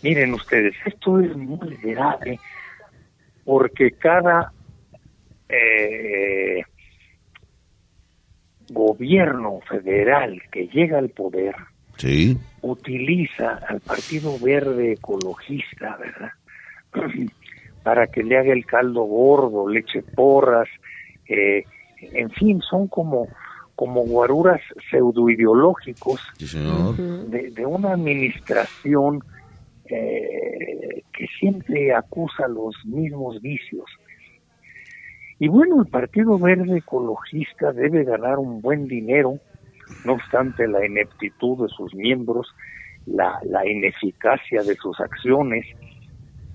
[0.02, 2.40] Miren ustedes, esto es muy grave
[3.46, 4.52] porque cada
[5.50, 6.64] eh,
[8.70, 11.56] gobierno federal que llega al poder
[11.98, 16.32] Sí, utiliza al Partido Verde Ecologista, ¿verdad?
[17.84, 20.70] Para que le haga el caldo gordo, le eche porras,
[21.28, 21.66] eh,
[22.14, 23.28] en fin, son como,
[23.76, 26.58] como guaruras pseudoideológicos sí,
[27.28, 29.20] de, de una administración
[29.86, 33.86] eh, que siempre acusa los mismos vicios.
[35.40, 39.40] Y bueno, el Partido Verde Ecologista debe ganar un buen dinero,
[40.06, 42.48] no obstante la ineptitud de sus miembros,
[43.06, 45.66] la, la ineficacia de sus acciones,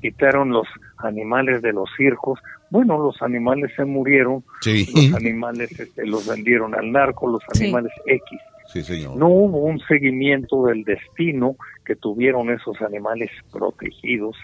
[0.01, 0.67] quitaron los
[0.99, 2.39] animales de los circos.
[2.71, 7.65] Bueno, los animales se murieron, Sí, los animales este, los vendieron al narco, los Sí.
[7.65, 8.39] animales X.
[8.67, 9.17] sí, señor.
[9.17, 14.37] No hubo un seguimiento del destino que tuvieron esos animales protegidos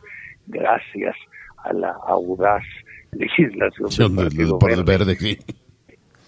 [0.46, 1.14] gracias
[1.62, 2.62] a la audaz
[3.12, 4.82] legislación Sí, del del- Partido Verde.
[4.84, 5.38] verde, sí.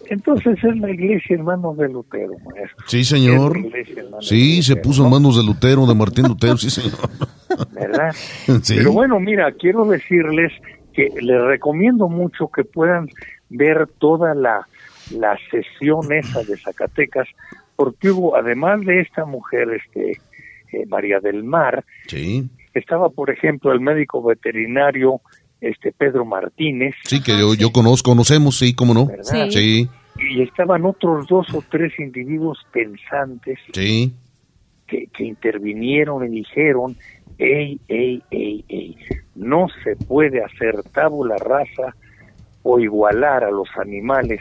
[0.08, 2.84] Entonces es la iglesia hermano de Lutero, maestro.
[2.86, 3.58] Sí, señor.
[4.20, 5.16] Sí, se puso en ¿no?
[5.16, 6.98] manos de Lutero, de Martín Lutero, sí, señor.
[7.72, 8.14] ¿verdad?
[8.62, 8.74] Sí.
[8.76, 10.52] Pero bueno, mira, quiero decirles
[10.92, 13.08] que les recomiendo mucho que puedan
[13.48, 14.66] ver toda la,
[15.10, 17.28] la sesión esa de Zacatecas,
[17.76, 20.20] porque hubo, además de esta mujer, este
[20.72, 25.20] eh, María del Mar, Sí, estaba, por ejemplo, el médico veterinario
[25.68, 29.06] este Pedro Martínez, sí, que yo, yo conozco, conocemos, sí, cómo no.
[29.06, 29.48] ¿verdad?
[29.50, 29.88] Sí,
[30.18, 34.14] Y estaban otros dos o tres individuos pensantes sí,
[34.86, 36.96] que, que intervinieron y dijeron,
[37.38, 38.96] ey, ey, ey, ey,
[39.34, 41.94] no se puede hacer tabula rasa
[42.62, 44.40] o igualar a los animales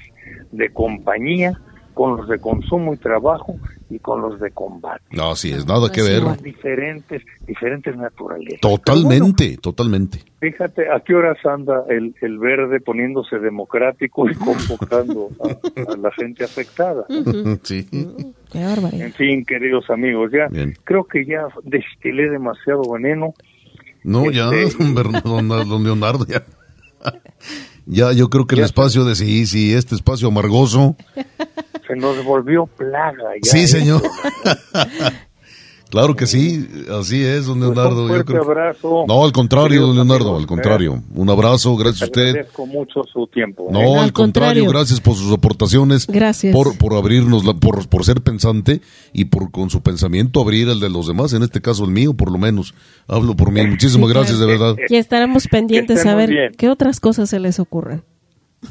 [0.52, 1.60] de compañía
[1.94, 3.56] con los de consumo y trabajo
[3.90, 5.04] y con los de combate.
[5.12, 6.22] no, así es, nada que ver.
[6.22, 8.60] Son diferentes, diferentes naturalezas.
[8.62, 10.24] Totalmente, totalmente.
[10.40, 16.12] Fíjate, ¿a qué horas anda el, el verde poniéndose democrático y convocando a, a la
[16.12, 17.06] gente afectada?
[17.64, 17.88] Sí.
[18.52, 19.06] Qué barbaridad.
[19.08, 20.74] En fin, queridos amigos, ya Bien.
[20.84, 23.34] creo que ya destilé demasiado veneno.
[24.04, 24.84] No, ya, Este-
[25.24, 26.44] don- don Leonardo, ya.
[27.86, 30.96] Ya, yo creo que el espacio de sí, sí, este espacio amargoso.
[31.88, 33.24] Se nos volvió plaga.
[33.42, 34.02] Ya Sí, esto, señor.
[35.90, 36.68] Claro que sí,
[37.00, 38.02] así es, don Pues Leonardo.
[38.02, 39.06] un yo fuerte creo- abrazo.
[39.08, 41.04] No, al contrario, don Leonardo, amigos, al contrario.
[41.14, 42.08] Un abrazo, gracias a ¿eh?
[42.08, 42.28] usted.
[42.30, 43.68] Agradezco mucho su tiempo.
[43.70, 43.72] ¿eh?
[43.72, 44.70] No, Al al contrario, contrario.
[44.70, 46.08] gracias por sus aportaciones.
[46.08, 46.54] Gracias.
[46.54, 48.82] Por, por abrirnos, la, por, por ser pensante
[49.14, 52.14] y por con su pensamiento abrir el de los demás, en este caso el mío,
[52.14, 52.74] por lo menos.
[53.08, 53.66] Hablo por mí.
[53.66, 54.60] Muchísimas Sí, gracias, de claro.
[54.76, 54.76] verdad.
[54.90, 56.52] Y estaremos pendientes estén a ver bien.
[56.58, 58.04] qué otras cosas se les ocurren.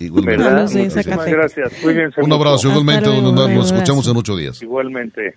[0.00, 0.42] Igualmente.
[0.42, 1.72] De Muchísimas gracias.
[1.82, 3.46] Cuídense Un abrazo, igualmente, don Leonardo.
[3.46, 4.60] un Nos escuchamos en ocho días.
[4.60, 5.36] Igualmente.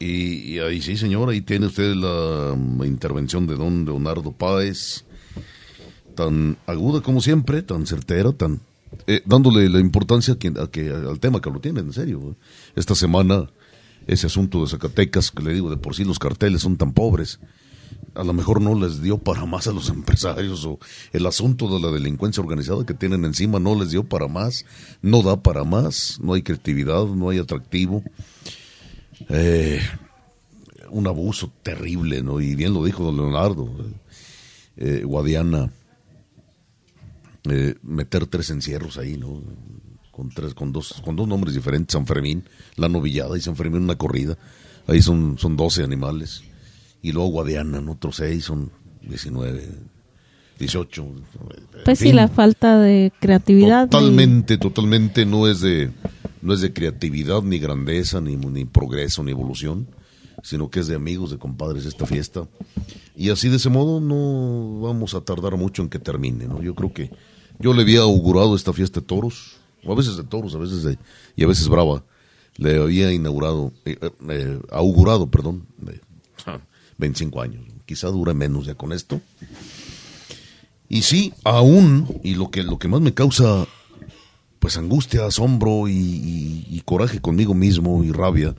[0.00, 5.04] Y, y ahí sí, señor, ahí tiene usted la intervención de don Leonardo Páez,
[6.14, 8.60] tan aguda como siempre, tan certera, tan
[9.06, 12.36] eh, dándole la importancia a que, a que- al tema que lo tiene, en serio.
[12.74, 13.50] Esta semana,
[14.06, 17.38] ese asunto de Zacatecas, que le digo, de por sí los carteles son tan pobres,
[18.14, 20.78] a lo mejor no les dio para más a los empresarios o
[21.12, 24.64] el asunto de la delincuencia organizada que tienen encima no les dio para más,
[25.02, 28.02] no da para más, no hay creatividad, no hay atractivo.
[29.28, 29.80] Eh,
[30.90, 32.40] un abuso terrible, ¿no?
[32.40, 33.70] Y bien lo dijo don Leonardo,
[34.76, 35.70] eh, Guadiana,
[37.50, 39.42] eh, meter tres encierros ahí, ¿no?
[40.10, 42.44] Con tres, con dos, con dos nombres diferentes, San Fermín,
[42.76, 44.38] la novillada y San Fermín una corrida,
[44.86, 46.42] ahí son, son 12 animales,
[47.02, 47.92] y luego Guadiana, ¿no?
[47.92, 48.72] Otros seis, son
[49.02, 49.68] 19,
[50.58, 51.02] 18.
[51.02, 51.22] en
[51.84, 53.86] Pues sí, la falta de creatividad.
[53.86, 55.90] y- Totalmente, totalmente no es de
[56.40, 59.86] no es de creatividad ni grandeza ni, ni progreso ni evolución.
[60.44, 62.46] sino que es de amigos, de compadres esta fiesta.
[63.16, 66.62] Y así de ese modo no vamos a tardar mucho en que termine, ¿no?
[66.62, 67.10] Yo creo que
[67.58, 70.84] yo le había augurado esta fiesta de toros, o a veces de toros, a veces
[70.84, 70.96] de,
[71.34, 72.04] y a veces brava,
[72.56, 73.98] le había inaugurado, eh,
[74.28, 76.00] eh, augurado, perdón, de
[76.98, 77.64] 25 años.
[77.84, 79.20] Quizá dure menos ya con esto.
[80.88, 83.66] Y sí, aún, y lo que, lo que más me causa
[84.58, 88.54] pues angustia, asombro y, coraje conmigo mismo y rabia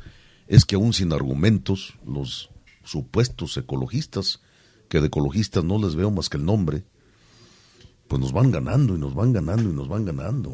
[0.47, 2.51] es que aún sin argumentos los
[2.83, 4.39] supuestos ecologistas,
[4.87, 6.83] que de ecologistas no les veo más que el nombre,
[8.07, 10.53] pues nos van ganando y nos van ganando y nos van ganando.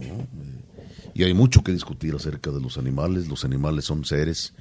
[1.14, 3.28] Y hay mucho que discutir acerca de los animales.
[3.28, 4.54] Los animales son seres,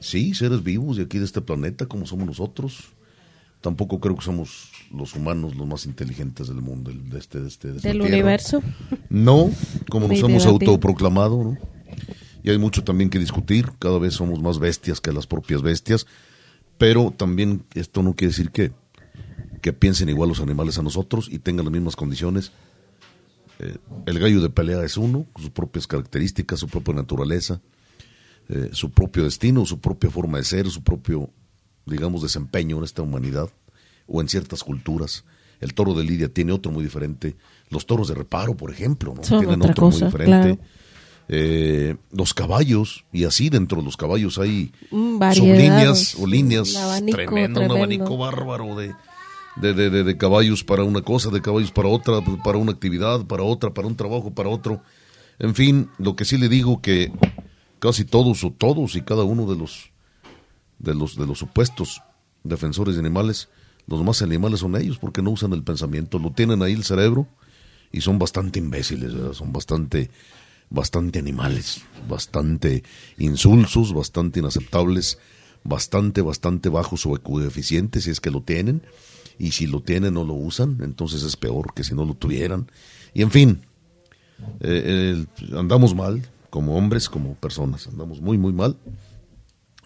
[0.00, 2.90] sí, seres vivos de aquí de este planeta como somos nosotros
[3.60, 7.72] tampoco creo que somos los humanos los más inteligentes del mundo, de este, de este,
[7.72, 8.62] del universo.
[9.08, 9.50] No,
[9.88, 11.58] como nos hemos autoproclamado, ¿no?
[12.42, 16.06] Y hay mucho también que discutir, cada vez somos más bestias que las propias bestias,
[16.78, 18.72] pero también esto no quiere decir que,
[19.60, 22.52] que piensen igual los animales a nosotros y tengan las mismas condiciones.
[23.58, 23.76] Eh,
[24.06, 27.60] el gallo de pelea es uno, con sus propias características, su propia naturaleza,
[28.48, 31.30] eh, su propio destino, su propia forma de ser, su propio
[31.86, 33.50] digamos, desempeño en esta humanidad
[34.10, 35.24] o en ciertas culturas.
[35.60, 37.36] El toro de Lidia tiene otro muy diferente.
[37.68, 39.20] Los toros de reparo, por ejemplo, ¿no?
[39.20, 40.58] tienen otro muy diferente.
[41.28, 46.76] Eh, los caballos, y así dentro de los caballos hay mm, líneas o líneas
[47.08, 48.92] tremendo, un abanico bárbaro de,
[49.54, 53.44] de, de, de, caballos para una cosa, de caballos para otra, para una actividad, para
[53.44, 54.82] otra, para un trabajo, para otro.
[55.38, 57.12] En fin, lo que sí le digo que
[57.78, 59.92] casi todos o todos y cada uno de los
[60.80, 62.02] de los, de los supuestos
[62.42, 63.48] defensores de animales,
[63.90, 67.26] los más animales son ellos porque no usan el pensamiento, lo tienen ahí el cerebro
[67.90, 70.10] y son bastante imbéciles, son bastante,
[70.70, 72.84] bastante animales, bastante
[73.18, 75.18] insulsos, bastante inaceptables,
[75.64, 78.82] bastante, bastante bajos o coeficientes si es que lo tienen
[79.38, 82.70] y si lo tienen no lo usan, entonces es peor que si no lo tuvieran.
[83.12, 83.62] Y en fin,
[84.60, 88.76] eh, andamos mal como hombres, como personas, andamos muy, muy mal.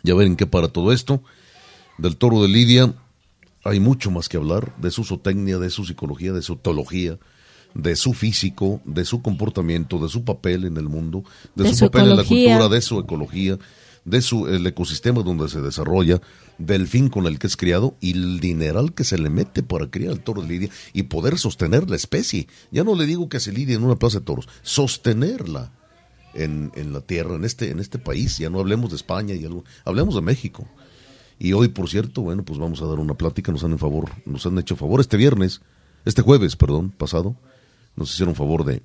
[0.03, 1.23] Ya ver en qué para todo esto.
[1.97, 2.93] Del toro de Lidia
[3.65, 7.19] hay mucho más que hablar, de su zootecnia, de su psicología, de su teología,
[7.75, 12.11] de su físico, de su comportamiento, de su papel en el mundo, de, su, papel
[12.11, 13.59] en la cultura, de su ecología,
[14.05, 16.21] de su el ecosistema donde se desarrolla,
[16.59, 19.91] del fin con el que es criado y el dineral que se le mete para
[19.91, 22.47] criar el toro de lidia y poder sostener la especie.
[22.71, 25.73] Ya no le digo que se lidia en una plaza de toros, sostenerla
[26.35, 28.39] en, en, la tierra, en este, en este país.
[28.39, 30.69] Ya no hablemos de España, y algo, hablemos de México.
[31.39, 34.11] Y hoy, por cierto, bueno, pues vamos a dar una plática, nos han, en favor,
[34.25, 35.61] nos han hecho favor este viernes,
[36.05, 37.37] este jueves, perdón, pasado,
[37.97, 38.83] nos hicieron favor de,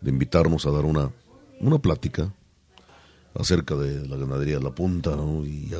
[0.00, 1.10] de invitarnos a dar una,
[1.60, 2.32] una plática
[3.34, 5.44] acerca de la ganadería de la punta, ¿no?
[5.44, 5.78] Y ya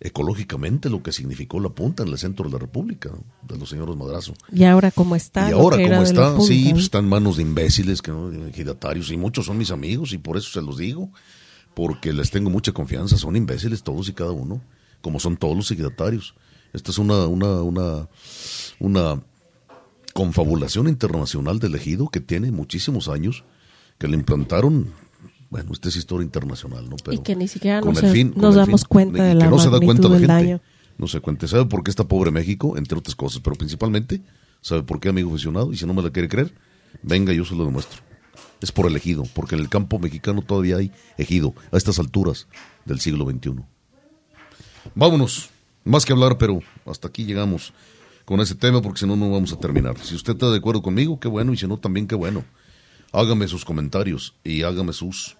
[0.00, 3.10] ecológicamente lo que significó la punta en el centro de la República,
[3.42, 4.34] de los señores Madrazo.
[4.52, 5.48] ¿Y ahora cómo está?
[5.48, 9.16] Y ahora cómo está, sí, pues, está en manos de imbéciles, que no, ejidatarios, y
[9.16, 11.10] muchos son mis amigos, y por eso se los digo,
[11.78, 14.60] porque les tengo mucha confianza, son imbéciles todos y cada uno,
[15.00, 16.34] como son todos los ejidatarios.
[16.72, 18.08] Esta es una, una, una,
[18.80, 19.22] una
[20.12, 23.44] confabulación internacional del ejido que tiene muchísimos años,
[23.96, 24.92] que le implantaron
[25.50, 26.96] bueno, esta es historia internacional, ¿no?
[26.96, 30.08] Pero y que ni siquiera nos, damos cuenta de la que no se da cuenta
[30.08, 30.60] la gente.
[30.98, 31.46] No se cuenta.
[31.46, 32.76] ¿Sabe por qué está pobre México?
[32.76, 34.20] Entre otras cosas, pero principalmente,
[34.62, 35.72] ¿sabe por qué, amigo aficionado?
[35.72, 36.52] Y si no me la quiere creer,
[37.04, 38.07] venga, yo se lo demuestro.
[38.60, 42.48] Es por el ejido, porque en el campo mexicano todavía hay ejido, a estas alturas
[42.84, 43.62] del siglo XXI.
[44.94, 45.50] Vámonos,
[45.84, 47.72] más que hablar, pero hasta aquí llegamos
[48.24, 49.98] con ese tema, porque si no, no vamos a terminar.
[49.98, 52.44] Si usted está de acuerdo conmigo, qué bueno, y si no, también qué bueno.
[53.12, 55.36] Hágame sus comentarios y hágame sus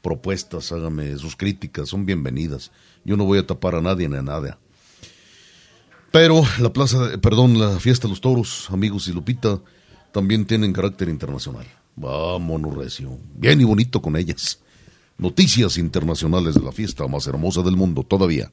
[0.00, 2.70] propuestas, hágame sus críticas, son bienvenidas.
[3.04, 4.58] Yo no voy a tapar a nadie ni a nada.
[6.12, 9.60] Pero la plaza, perdón, la fiesta de los toros, amigos y Lupita,
[10.12, 11.66] también tienen carácter internacional.
[11.96, 13.18] Vámonos, recio.
[13.34, 14.60] Bien y bonito con ellas.
[15.16, 18.50] Noticias internacionales de la fiesta más hermosa del mundo todavía.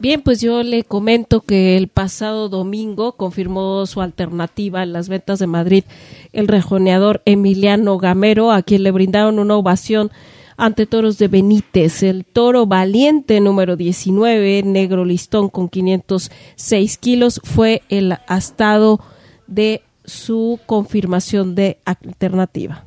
[0.00, 5.40] Bien, pues yo le comento que el pasado domingo confirmó su alternativa en las ventas
[5.40, 5.84] de Madrid
[6.32, 10.12] el rejoneador Emiliano Gamero, a quien le brindaron una ovación
[10.58, 12.02] ante toros de Benítez.
[12.02, 19.00] El toro valiente número 19, negro listón con 506 kilos, fue el astado
[19.46, 22.84] de su confirmación de alternativa.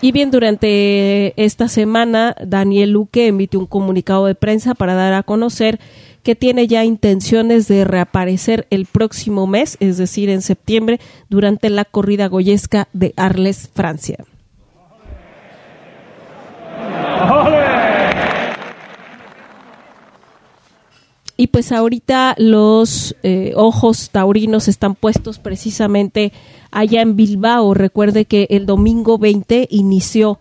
[0.00, 5.24] Y bien, durante esta semana, Daniel Luque emitió un comunicado de prensa para dar a
[5.24, 5.80] conocer
[6.28, 11.00] que tiene ya intenciones de reaparecer el próximo mes, es decir, en septiembre,
[11.30, 14.26] durante la corrida goyesca de Arles, Francia.
[21.38, 26.34] Y pues ahorita los eh, ojos taurinos están puestos precisamente
[26.70, 27.72] allá en Bilbao.
[27.72, 30.40] Recuerde que el domingo 20 inició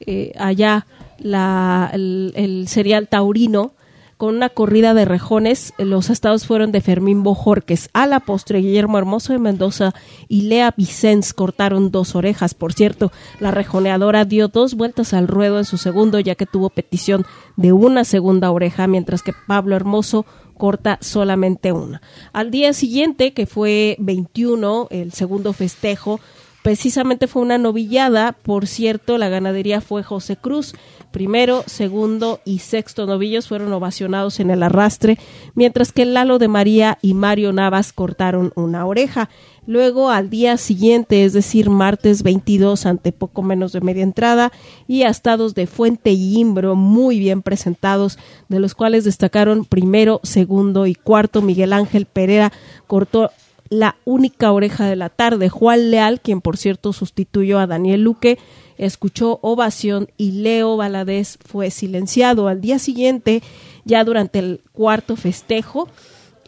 [0.00, 0.84] eh, allá
[1.22, 3.77] el, serial taurino
[4.18, 5.72] con una corrida de rejones.
[5.78, 7.88] Los estados fueron de Fermín Bojorques.
[7.94, 9.94] A la postre, Guillermo Hermoso de Mendoza
[10.28, 12.52] y Lea Vicens cortaron dos orejas.
[12.52, 16.68] Por cierto, la rejoneadora dio dos vueltas al ruedo en su segundo, ya que tuvo
[16.68, 17.24] petición
[17.56, 20.26] de una segunda oreja, mientras que Pablo Hermoso
[20.58, 22.02] corta solamente una.
[22.32, 26.18] Al día siguiente, que fue 21, el segundo festejo,
[26.62, 28.32] precisamente fue una novillada.
[28.32, 30.74] Por cierto, la ganadería fue José Cruz.
[31.10, 35.18] Primero, segundo y sexto novillos fueron ovacionados en el arrastre,
[35.54, 39.30] mientras que Lalo de María y Mario Navas cortaron una oreja.
[39.66, 44.52] Luego, al día siguiente, es decir, martes 22, ante poco menos de media entrada,
[44.86, 50.86] y astados de Fuente y Imbro muy bien presentados, de los cuales destacaron primero, segundo
[50.86, 51.42] y cuarto.
[51.42, 52.52] Miguel Ángel Pereira
[52.86, 53.30] cortó
[53.70, 55.48] la única oreja de la tarde.
[55.48, 58.38] Juan Leal, quien por cierto sustituyó a Daniel Luque,
[58.78, 62.48] escuchó ovación y Leo Valadez fue silenciado.
[62.48, 63.42] Al día siguiente,
[63.84, 65.88] ya durante el cuarto festejo,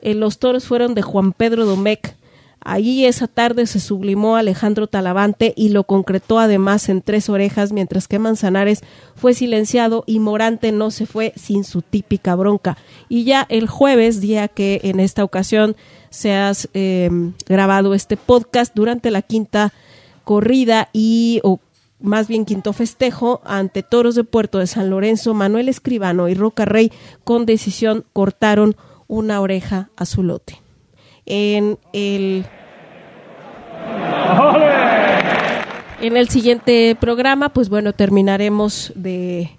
[0.02, 2.14] eh, los toros fueron de Juan Pedro Domecq.
[2.62, 8.06] Allí esa tarde se sublimó Alejandro Talavante y lo concretó además en tres orejas, mientras
[8.06, 8.82] que Manzanares
[9.16, 12.76] fue silenciado y Morante no se fue sin su típica bronca.
[13.08, 15.74] Y ya el jueves, día que en esta ocasión
[16.10, 17.10] se ha eh,
[17.46, 19.72] grabado este podcast durante la quinta
[20.24, 21.60] corrida y o
[22.00, 26.64] más bien quinto festejo ante Toros de Puerto de San Lorenzo, Manuel Escribano y Roca
[26.64, 26.92] Rey
[27.24, 28.76] con decisión cortaron
[29.06, 30.60] una oreja a su lote.
[31.26, 32.44] En el
[36.00, 39.50] en el siguiente programa, pues bueno, terminaremos de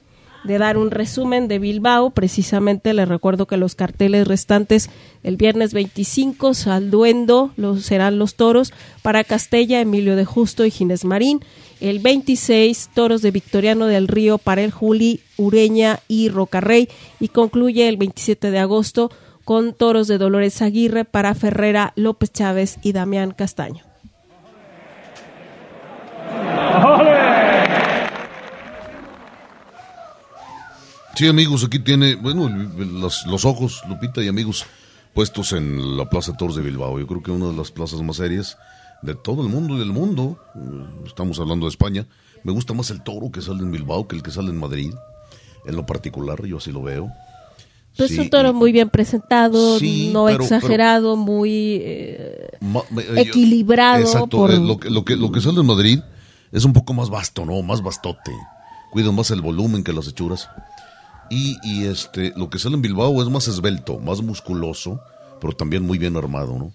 [0.43, 2.11] de dar un resumen de Bilbao.
[2.11, 4.89] Precisamente les recuerdo que los carteles restantes
[5.23, 11.05] el viernes 25, Salduendo los, serán los toros para Castella, Emilio de Justo y Ginés
[11.05, 11.41] Marín.
[11.81, 16.87] El 26, toros de Victoriano del Río para el Juli, Ureña y Rocarrey.
[17.19, 19.11] Y concluye el 27 de agosto
[19.43, 23.83] con toros de Dolores Aguirre para Ferrera, López Chávez y Damián Castaño.
[31.15, 34.65] Sí, amigos, aquí tiene, bueno, los, los, ojos, Lupita y amigos,
[35.13, 36.99] puestos en la Plaza Toros de Bilbao.
[36.99, 38.57] Yo creo que una de las plazas más serias
[39.01, 40.37] de todo el mundo y del mundo.
[40.55, 42.07] Eh, estamos hablando de España.
[42.43, 44.93] Me gusta más el toro que sale en Bilbao que el que sale en Madrid.
[45.65, 47.11] En lo particular, yo así lo veo.
[47.97, 49.77] Pues sí, un toro muy bien presentado,
[50.11, 53.99] no exagerado, muy eh, eh, equilibrado.
[53.99, 55.99] Exacto, lo, que, lo, que, lo que sale en Madrid
[56.51, 57.61] es un poco más vasto, ¿no?
[57.61, 58.31] Más bastote.
[58.91, 60.49] Cuidan más el volumen que las hechuras.
[61.29, 64.99] Y, este, lo que sale en Bilbao es más esbelto, más musculoso,
[65.39, 66.73] pero también muy bien armado, ¿no?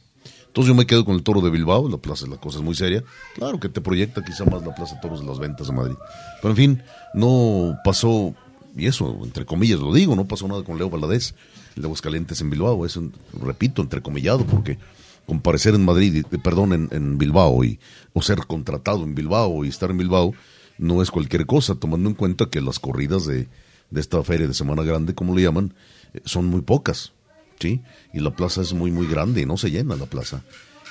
[0.57, 2.75] Entonces yo me quedo con el toro de Bilbao, la plaza, la cosa es muy
[2.75, 3.05] seria.
[3.35, 5.97] Claro que te proyecta quizá más la plaza de toros de las ventas de Madrid.
[6.41, 6.83] Pero en fin,
[7.13, 8.35] no pasó,
[8.75, 11.35] y eso, entre comillas lo digo, no pasó nada con Leo Valadez,
[11.77, 12.87] el de Aguascalientes en Bilbao.
[12.87, 14.79] Es, un, repito, entrecomillado, porque
[15.27, 17.79] comparecer en Madrid, perdón, en, en Bilbao, y,
[18.15, 20.33] o ser contratado en Bilbao y estar en Bilbao,
[20.79, 23.47] no es cualquier cosa, tomando en cuenta que las corridas de
[23.91, 25.75] de esta feria de Semana Grande, como le llaman,
[26.13, 27.13] eh, son muy pocas,
[27.61, 27.83] ¿sí?
[28.13, 30.43] Y la plaza es muy, muy grande no se llena la plaza.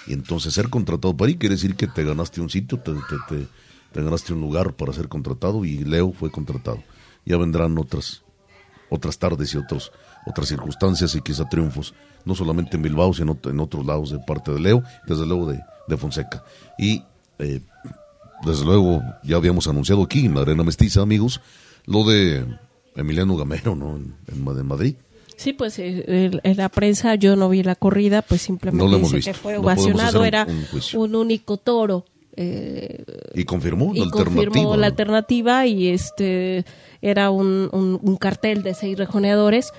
[0.07, 3.47] Y entonces ser contratado para ahí quiere decir que te ganaste un sitio, te, te,
[3.91, 6.83] te, ganaste un lugar para ser contratado y Leo fue contratado.
[7.25, 8.23] Ya vendrán otras,
[8.89, 9.91] otras tardes y otros,
[10.27, 14.51] otras circunstancias y quizá triunfos, no solamente en Bilbao, sino en otros lados de parte
[14.51, 16.43] de Leo, desde luego de, de Fonseca.
[16.77, 17.03] Y
[17.39, 17.61] eh,
[18.43, 21.41] desde luego ya habíamos anunciado aquí en la Arena Mestiza, amigos,
[21.85, 22.45] lo de
[22.95, 23.99] Emiliano Gamero, ¿no?
[24.27, 24.95] En, Madrid.
[25.37, 29.33] Sí, pues eh, en la prensa yo no vi la corrida, pues simplemente dice que
[29.33, 30.47] fue ovacionado, era
[30.93, 32.05] un, único toro.
[32.37, 36.65] Eh, y confirmó la confirmó la alternativa y este
[37.01, 39.71] era un, un, cartel de seis rejoneadores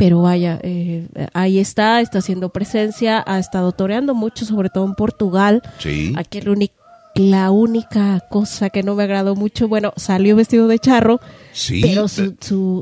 [0.00, 4.94] pero vaya, eh, ahí está, está haciendo presencia, ha estado toreando mucho, sobre todo en
[4.94, 5.60] Portugal.
[5.78, 6.14] Sí.
[6.16, 6.79] Aquí el único
[7.14, 11.20] la única cosa que no me agradó mucho, bueno, salió vestido de charro,
[11.52, 12.36] sí, pero su,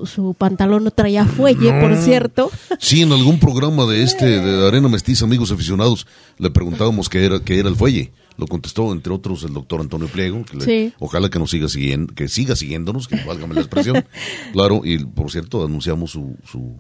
[0.05, 2.51] su, pantalón no traía fuelle, por cierto.
[2.79, 6.07] Sí, en algún programa de este, de Arena Mestiza, amigos aficionados,
[6.39, 8.13] le preguntábamos qué era, qué era el fuelle.
[8.37, 12.29] Lo contestó, entre otros, el doctor Antonio Pliego, que ojalá que nos siga siguiendo, que
[12.29, 14.07] siga siguiéndonos, que válgame la expresión.
[14.53, 16.77] claro, y por cierto, anunciamos su, su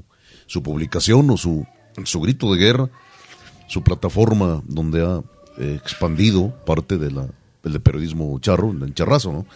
[0.48, 1.64] su publicación o su,
[2.04, 2.90] su grito de guerra,
[3.68, 5.22] su plataforma donde ha eh,
[5.58, 7.26] expandido parte de la,
[7.62, 9.46] del periodismo charro, el charrazo, ¿no?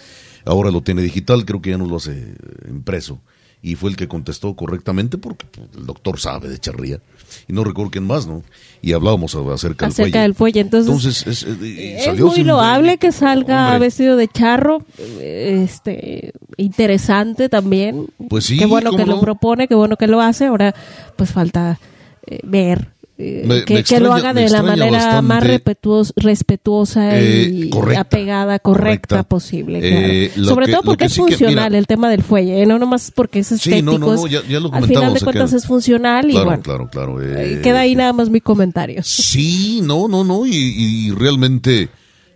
[0.44, 2.34] Ahora lo tiene digital, creo que ya no lo hace eh,
[2.68, 3.20] impreso.
[3.64, 7.00] Y fue el que contestó correctamente porque pues, el doctor sabe de charría.
[7.46, 8.42] Y no recuerdo quién más, ¿no?
[8.82, 9.86] Y hablábamos acerca.
[9.86, 10.60] Acerca del fuelle.
[10.60, 14.84] Entonces, es, eh, y es salió muy loable que salga Hombre, vestido de charro,
[15.20, 18.08] este, interesante también.
[18.28, 20.46] Pues sí, Qué bueno que lo propone, qué bueno que lo hace.
[20.46, 20.74] Ahora,
[21.14, 21.78] pues falta
[22.26, 27.18] eh, ver eh, Me- que, me que lo haga de la manera más respetuos- respetuosa
[27.20, 29.22] Eh, y correcta, apegada, correcta, correcta.
[29.28, 29.80] posible.
[29.82, 30.48] Eh, claro.
[30.48, 31.78] Sobre que- todo porque que es sí funcional mira.
[31.78, 32.66] el tema del fuelle, ¿eh?
[32.66, 33.82] no nomás porque es Sí, estético.
[33.92, 36.46] no, no, no, es- ya- ya lo al final de cuentas es funcional y Claro,
[36.46, 37.22] bueno, claro, claro.
[37.22, 39.02] eh, eh, queda ahí nada más mi comentario.
[39.04, 41.90] Sí, no, no, no, y, y realmente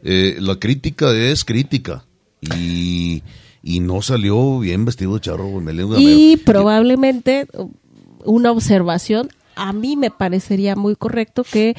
[0.04, 2.04] eh, la crítica es crítica.
[2.56, 3.22] Y,
[3.62, 5.48] y no salió bien vestido de charro.
[5.98, 7.46] Y probablemente
[8.24, 11.74] una observación, a mí me parecería muy correcto que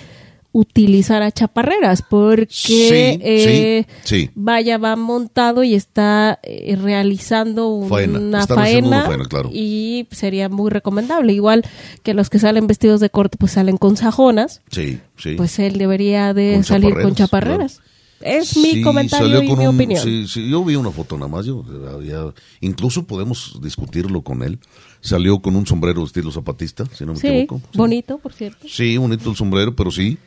[0.54, 4.30] utilizara chaparreras porque Sí, eh, sí, sí.
[4.34, 9.50] vaya va montado y está eh, realizando Faena, una faena, claro.
[9.54, 11.64] y sería muy recomendable igual
[12.02, 15.36] que los que salen vestidos de corte pues salen con sajonas Sí, sí.
[15.36, 17.82] pues él debería de Con salir con chaparreras,
[18.22, 21.28] es mi Sí, comentario y mi un- opinión sí, sí, yo vi una foto nada
[21.30, 21.64] más, yo,
[21.94, 24.58] había- incluso podemos discutirlo con él.
[25.02, 27.62] Salió con un sombrero estilo zapatista, si no me sí, equivoco.
[27.72, 27.78] Sí.
[27.78, 30.18] bonito por cierto Sí, bonito el sombrero, pero sí,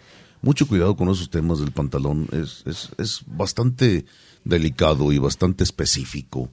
[0.42, 2.28] mucho cuidado con esos temas del pantalón.
[2.32, 4.04] Es, es, es bastante
[4.44, 6.50] delicado y bastante específico,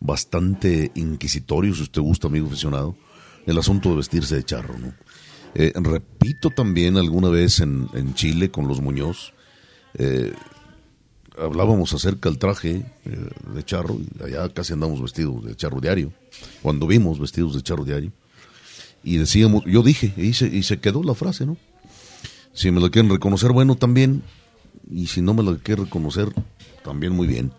[0.00, 2.96] bastante inquisitorio, si usted gusta, amigo aficionado,
[3.46, 4.92] el asunto de vestirse de charro, ¿no?
[5.54, 9.32] Eh, repito también alguna vez en, en Chile con los Muñoz,
[9.94, 10.32] eh,
[11.38, 16.12] hablábamos acerca del traje eh, de charro, y allá casi andamos vestidos de charro diario,
[16.62, 18.12] cuando vimos vestidos de charro diario,
[19.02, 21.56] y decíamos, yo dije, y se, y se quedó la frase, ¿no?
[22.52, 24.22] Si me la quieren reconocer, bueno, también,
[24.90, 26.28] y si no me la quieren reconocer,
[26.82, 27.52] también muy bien.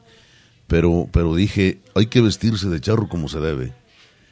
[0.68, 3.74] Pero, pero dije, hay que vestirse de charro como se debe,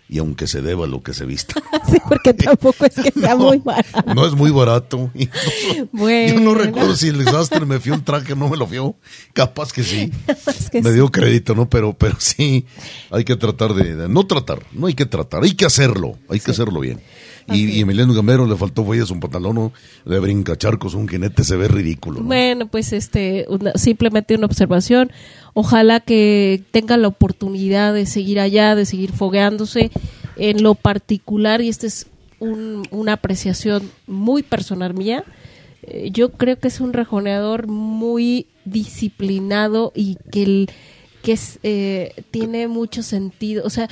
[0.10, 1.56] y aunque se deba lo que se vista.
[1.90, 4.14] Sí, porque tampoco es que sea No, muy barato.
[4.14, 5.10] No es muy barato.
[5.16, 6.34] Incluso, Bueno.
[6.34, 8.96] Yo no recuerdo si el desastre me fió un traje o no me lo fió.
[9.34, 10.12] Capaz que sí.
[10.48, 10.96] Es que me sí.
[10.96, 11.70] dio crédito, ¿no?
[11.70, 12.66] Pero, pero sí,
[13.10, 16.40] hay que tratar de, de- No tratar, no hay que tratar, hay que hacerlo, hay
[16.42, 17.00] que hacerlo bien.
[17.50, 19.72] Y, y Emiliano Gamero le faltó huellas un pantalón ¿no?
[20.06, 22.20] de brincacharcos, un jinete se ve ridículo.
[22.20, 22.26] ¿no?
[22.26, 25.10] Bueno, pues este, una- simplemente una observación.
[25.62, 29.90] Ojalá que tenga la oportunidad de seguir allá, de seguir fogueándose
[30.36, 32.06] en lo particular, y esta es
[32.40, 35.24] un- una apreciación muy personal mía.
[35.82, 40.70] eh, Yo creo que es un rejoneador muy disciplinado y que el
[41.24, 43.90] que es, eh, tiene mucho sentido, o sea,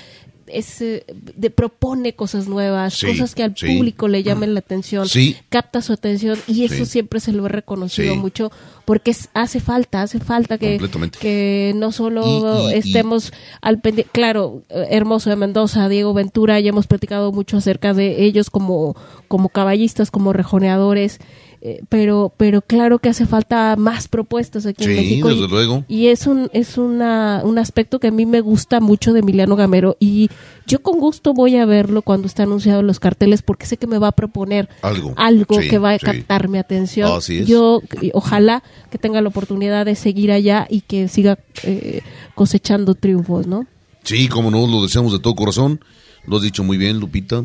[0.47, 3.65] es, eh, de, propone cosas nuevas, Sí, cosas que al sí.
[3.75, 5.35] público le llamen la atención, Sí.
[5.49, 8.51] capta su atención y eso siempre se lo he reconocido mucho
[8.85, 10.79] porque es- hace falta, hace falta que,
[11.19, 16.13] que no solo Y- y- y- estemos al pendiente, claro, eh, Hermoso de Mendoza, Diego
[16.13, 18.95] Ventura, ya hemos platicado mucho acerca de ellos como,
[19.27, 21.19] como caballistas, como rejoneadores,
[21.67, 25.31] eh, pero, pero claro que hace falta más propuestas aquí en Sí, México.
[25.31, 25.83] y- desde luego.
[25.87, 29.55] y es un es una, un aspecto que a mí me gusta mucho de Emiliano
[29.55, 30.29] Gamero y
[30.67, 33.87] yo con gusto voy a verlo cuando está anunciado en los carteles porque sé que
[33.87, 35.15] me va a proponer Algo.
[35.61, 36.05] Sí, que va a sí.
[36.05, 37.11] captar mi atención.
[37.11, 37.47] Así es.
[37.47, 38.61] Yo y ojalá
[38.91, 42.01] que tenga la oportunidad de seguir allá y que siga eh,
[42.35, 43.65] cosechando triunfos, ¿no?
[44.03, 45.79] Sí, como no, lo deseamos de todo corazón.
[46.27, 47.43] Lo has dicho muy bien, Lupita.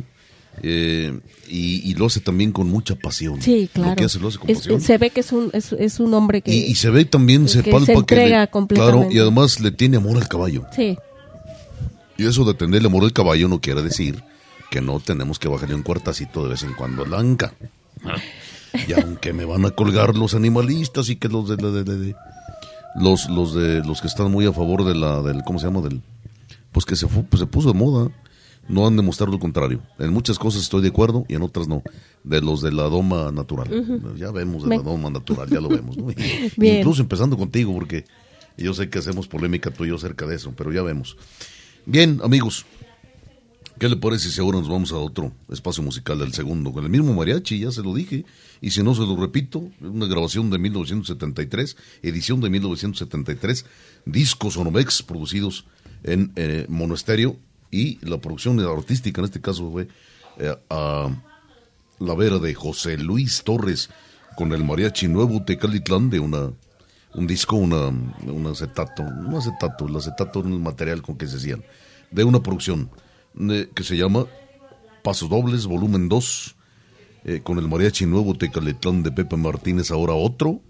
[0.63, 3.41] Eh, y, y lo hace también con mucha pasión.
[3.41, 3.91] Sí, claro.
[3.91, 4.81] Lo que hace lo hace con Es- pasión.
[4.81, 7.49] se ve que es un es, es un hombre que Y, y se ve también,
[7.49, 8.99] se que palpa se que entrega le- completamente.
[8.99, 10.65] claro, y además le tiene amor al caballo.
[10.75, 10.97] sí,
[12.19, 14.23] Y eso de tenerle amor al caballo no quiere decir
[14.71, 17.55] que no tenemos que bajarle un cuartacito de vez en cuando al anca.
[18.87, 22.15] Y aunque me van a colgar los animalistas y que los de, de- de- de-
[22.97, 25.81] los los de los que están muy a favor de la del cómo se llama
[25.81, 26.03] del
[26.73, 28.11] pues que se fu- pues se puso de moda
[28.71, 29.81] no han demostrado lo contrario.
[29.99, 31.83] En muchas cosas estoy de acuerdo y en otras no.
[32.25, 33.69] De los de la doma natural.
[34.17, 35.97] Ya vemos de Me- la doma natural, ya lo vemos.
[35.97, 36.11] ¿no?
[36.11, 36.17] Y-.
[36.79, 38.05] Incluso empezando contigo, porque
[38.57, 41.17] yo sé que hacemos polémica tú y yo acerca de eso, pero ya vemos.
[41.87, 42.67] Bien, amigos,
[43.79, 46.73] ¿qué le parece si ahora nos vamos a otro espacio musical del segundo?
[46.73, 48.25] Con el mismo mariachi, ya se lo dije,
[48.61, 53.65] y si no se lo repito, una grabación de 1973, edición de 1973,
[54.05, 55.65] discos Sonomex producidos
[56.03, 57.37] en eh, Monasterio,
[57.71, 59.89] y la producción artística en este caso fue
[60.39, 61.09] eh, a
[61.99, 63.91] la vera de José Luis Torres
[64.37, 66.53] con el mariachi nuevo Tecalitlán de una
[67.15, 71.65] un disco, una, un acetato, no acetato, el acetato es material con que se hacían,
[72.11, 72.89] de una producción
[73.75, 74.27] que se llama
[75.03, 76.57] Pasos Dobles, volumen 2,
[77.25, 80.61] eh, con el mariachi nuevo Tecaletlán de Pepe Martínez, ahora otro.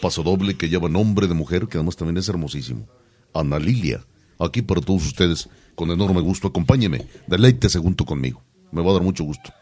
[0.00, 2.88] Paso doble que lleva nombre de mujer, que además también es hermosísimo.
[3.32, 4.04] Ana Lilia,
[4.40, 6.48] aquí para todos ustedes, con enorme gusto.
[6.48, 8.42] Acompáñeme, deleite junto conmigo.
[8.72, 9.52] Me va a dar mucho gusto.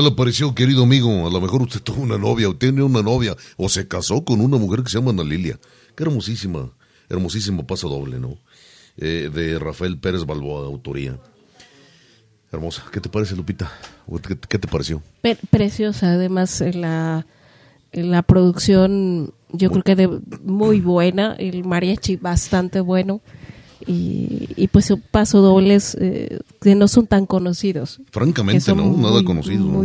[0.00, 1.26] ¿Qué le pareció, querido amigo?
[1.26, 4.40] A lo mejor usted tuvo una novia, o tiene una novia, o se casó con
[4.40, 5.60] una mujer que se llama Ana Lilia.
[5.94, 6.70] Qué hermosísima,
[7.10, 8.38] hermosísimo paso doble, ¿no?
[8.96, 11.18] Eh, de Rafael Pérez Balboa, autoría.
[12.50, 12.82] Hermosa.
[12.90, 13.70] ¿Qué te parece, Lupita?
[14.48, 15.02] ¿Qué, te pareció?
[15.50, 17.26] preciosa, además, la,
[17.92, 20.08] la producción, yo creo que de,
[20.42, 23.20] muy buena, el mariachi bastante bueno
[23.86, 28.00] y, y pues paso dobles eh, que no son tan conocidos.
[28.10, 28.96] Francamente, ¿no?
[28.96, 29.84] Nada conocido.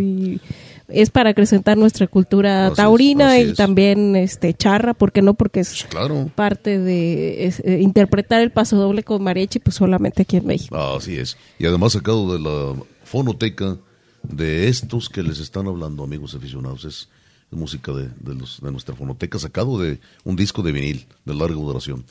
[0.87, 5.33] es para acrecentar nuestra cultura taurina y también este charra, ¿por qué no?
[5.33, 5.87] Porque es
[6.35, 10.77] parte de eh, interpretar el paso doble con mariachi, pues solamente aquí en México.
[10.77, 11.37] Así es.
[11.59, 13.77] Y además sacado de la fonoteca
[14.23, 17.09] de estos que les están hablando, amigos aficionados, es,
[17.51, 21.55] música de, de, los, de nuestra fonoteca, sacado de un disco de vinil de larga
[21.55, 22.03] duración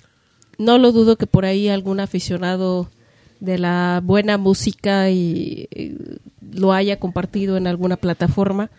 [0.58, 2.88] no lo dudo que por ahí algún aficionado
[3.40, 5.68] de la buena música y,
[6.52, 8.70] lo haya compartido en alguna plataforma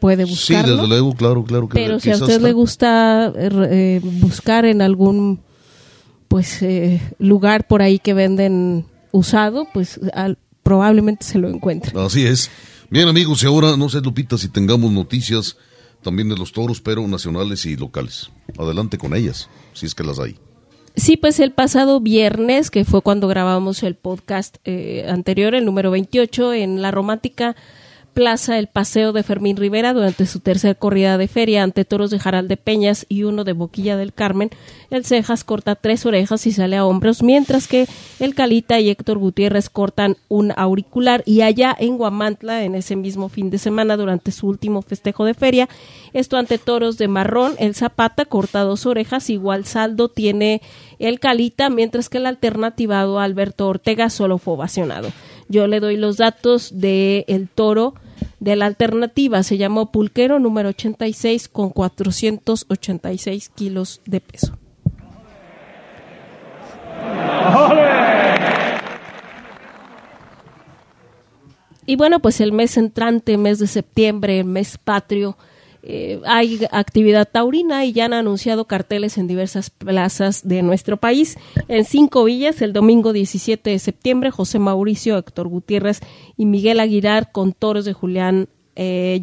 [0.00, 0.68] puede buscarlo.
[0.68, 1.68] Sí, desde luego, claro, claro.
[1.68, 5.40] Que Pero si a usted le gusta eh, buscar en algún
[6.26, 10.00] pues eh, lugar por ahí que venden usado, pues
[10.62, 11.92] probablemente se lo encuentre.
[12.00, 12.50] Así es.
[12.90, 15.56] Bien amigos, y ahora no sé Lupita si tengamos noticias
[16.02, 18.30] también de los toros, pero nacionales y locales.
[18.58, 20.36] Adelante con ellas, si es que las hay.
[21.02, 25.90] Sí, pues el pasado viernes, que fue cuando grabamos el podcast eh, anterior, el número
[25.90, 27.56] 28, en la romántica
[28.14, 32.18] Plaza El Paseo de Fermín Rivera durante su tercera corrida de feria ante toros de
[32.18, 34.50] Jaral de Peñas y uno de Boquilla del Carmen.
[34.90, 37.86] El Cejas corta tres orejas y sale a hombros, mientras que
[38.20, 41.22] el Calita y Héctor Gutiérrez cortan un auricular.
[41.24, 45.32] Y allá en Guamantla, en ese mismo fin de semana, durante su último festejo de
[45.32, 45.68] feria,
[46.12, 50.60] esto ante toros de marrón, el Zapata corta dos orejas, igual saldo tiene
[50.98, 55.10] el Calita, mientras que el alternativado Alberto Ortega solo fue ovacionado.
[55.52, 57.92] Yo le doy los datos del el toro
[58.40, 59.42] de la alternativa.
[59.42, 64.56] Se llamó Pulquero número 86 con 486 kilos de peso.
[71.84, 75.36] Y bueno, pues el mes entrante, mes de septiembre, mes patrio,
[75.84, 81.36] eh, hay actividad taurina y ya han anunciado carteles en diversas plazas de nuestro país.
[81.66, 86.00] En cinco villas, el domingo 17 de septiembre, José Mauricio, Héctor Gutiérrez
[86.36, 89.20] y Miguel Aguilar con toros de Julián eh.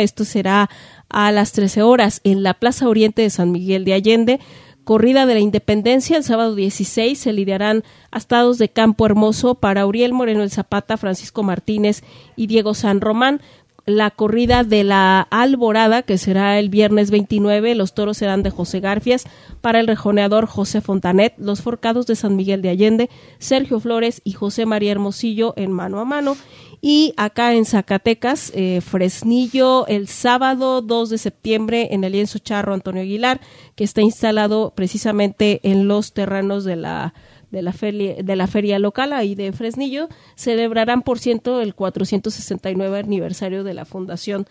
[0.00, 0.68] Esto será
[1.08, 4.40] a las 13 horas en la Plaza Oriente de San Miguel de Allende.
[4.84, 10.12] Corrida de la Independencia, el sábado 16 se lidiarán astados de Campo Hermoso para Uriel
[10.12, 12.02] Moreno el Zapata, Francisco Martínez
[12.34, 13.40] y Diego San Román
[13.86, 17.74] la corrida de la Alborada, que será el viernes 29.
[17.74, 19.24] Los toros serán de José Garfias
[19.60, 21.34] para el rejoneador José Fontanet.
[21.38, 26.00] Los forcados de San Miguel de Allende, Sergio Flores y José María Hermosillo en mano
[26.00, 26.36] a mano.
[26.84, 32.74] Y acá en Zacatecas, eh, Fresnillo, el sábado 2 de septiembre en el lienzo charro
[32.74, 33.40] Antonio Aguilar,
[33.76, 37.14] que está instalado precisamente en los terrenos de la
[37.52, 42.98] de la feria, de la feria local ahí de Fresnillo, celebrarán por ciento el 469
[42.98, 44.46] aniversario de la fundación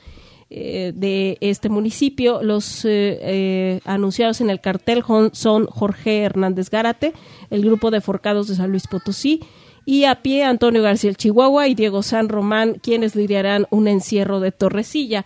[0.54, 2.44] eh, de este municipio.
[2.44, 7.14] Los eh, eh, anunciados en el cartel son Jorge Hernández Gárate,
[7.50, 9.42] el grupo de Forcados de San Luis Potosí,
[9.86, 14.42] y a pie Antonio García el Chihuahua y Diego San Román, quienes lidiarán un encierro
[14.42, 15.26] de Torrecilla.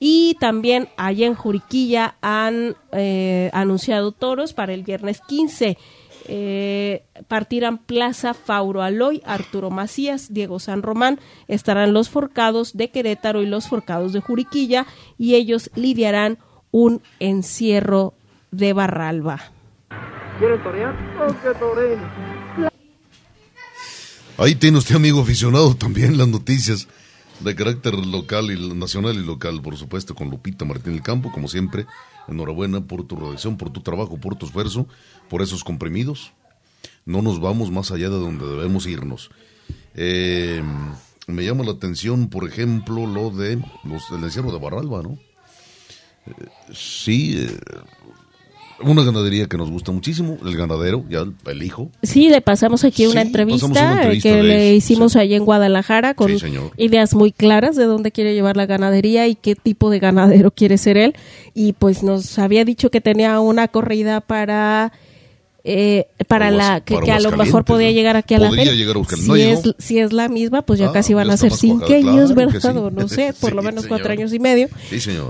[0.00, 2.74] Y también allá en Juriquilla han
[3.52, 5.78] anunciado toros para el viernes 15
[6.26, 13.42] eh, partirán Plaza Fauro Aloy, Arturo Macías, Diego San Román, estarán los forcados de Querétaro
[13.42, 14.86] y los forcados de Juriquilla
[15.18, 16.38] y ellos lidiarán
[16.70, 18.14] un encierro
[18.50, 19.52] de Barralba.
[24.36, 26.88] Ahí tiene usted, amigo aficionado, también las noticias
[27.40, 31.48] de carácter local y nacional y local, por supuesto, con Lupita Martín del Campo, como
[31.48, 31.86] siempre.
[32.28, 34.86] Enhorabuena por tu redacción, por tu trabajo, por tu esfuerzo,
[35.28, 36.32] por esos comprimidos.
[37.04, 39.30] No nos vamos más allá de donde debemos irnos.
[39.94, 40.62] Eh,
[41.26, 45.18] me llama la atención, por ejemplo, lo de los, el encierro de Barralba, ¿no?
[46.26, 47.58] Eh, sí, eh,
[48.80, 51.90] una ganadería que nos gusta muchísimo, el ganadero, ya el, hijo.
[52.02, 56.32] Sí, le pasamos aquí una, entrevista que le hicimos allí en Guadalajara con
[56.76, 60.78] ideas muy claras de dónde quiere llevar la ganadería y qué tipo de ganadero quiere
[60.78, 61.14] ser él.
[61.54, 64.92] Y pues nos había dicho que tenía una corrida para
[65.66, 68.74] eh, para la que, a lo mejor podía llegar aquí a la feria.
[68.74, 72.34] si, es, si es la misma, pues ya ah, casi van a ser cinco años,
[72.34, 72.74] ¿verdad?
[72.92, 74.68] no sé, por lo menos cuatro años y medio.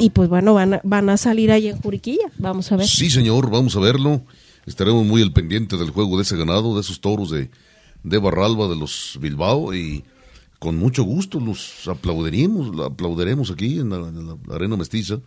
[0.01, 2.32] Y pues bueno, van a, van a salir ahí en Juriquilla.
[2.39, 2.89] Vamos a ver.
[2.89, 4.22] Sí, señor, vamos a verlo.
[4.66, 7.51] Estaremos muy al pendiente del juego de ese ganado, de esos toros de,
[8.03, 10.03] de Barralba, de los Bilbao y
[10.59, 15.20] con mucho gusto los aplaudiremos, aplaudiremos aquí en la Arena Mestiza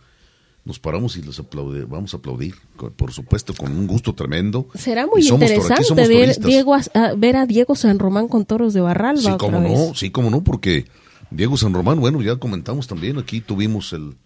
[0.68, 2.54] nos paramos y les aplaude, vamos a aplaudir,
[2.94, 4.68] por supuesto, con un gusto tremendo.
[4.74, 9.32] Será muy interesante ver, Diego, a, ver a Diego San Román con toros de Barralba.
[9.32, 10.84] Sí, como no, sí, como no, porque
[11.30, 14.16] Diego San Román, bueno, ya comentamos también, aquí tuvimos el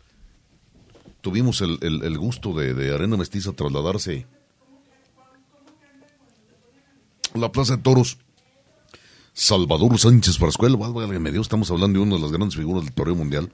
[1.21, 4.27] tuvimos el, el, gusto de, de, Arena Mestiza trasladarse
[7.33, 8.19] a la Plaza de Toros.
[9.33, 13.15] Salvador Sánchez Frascuelo, me dio, estamos hablando de una de las grandes figuras del toreo
[13.15, 13.49] mundial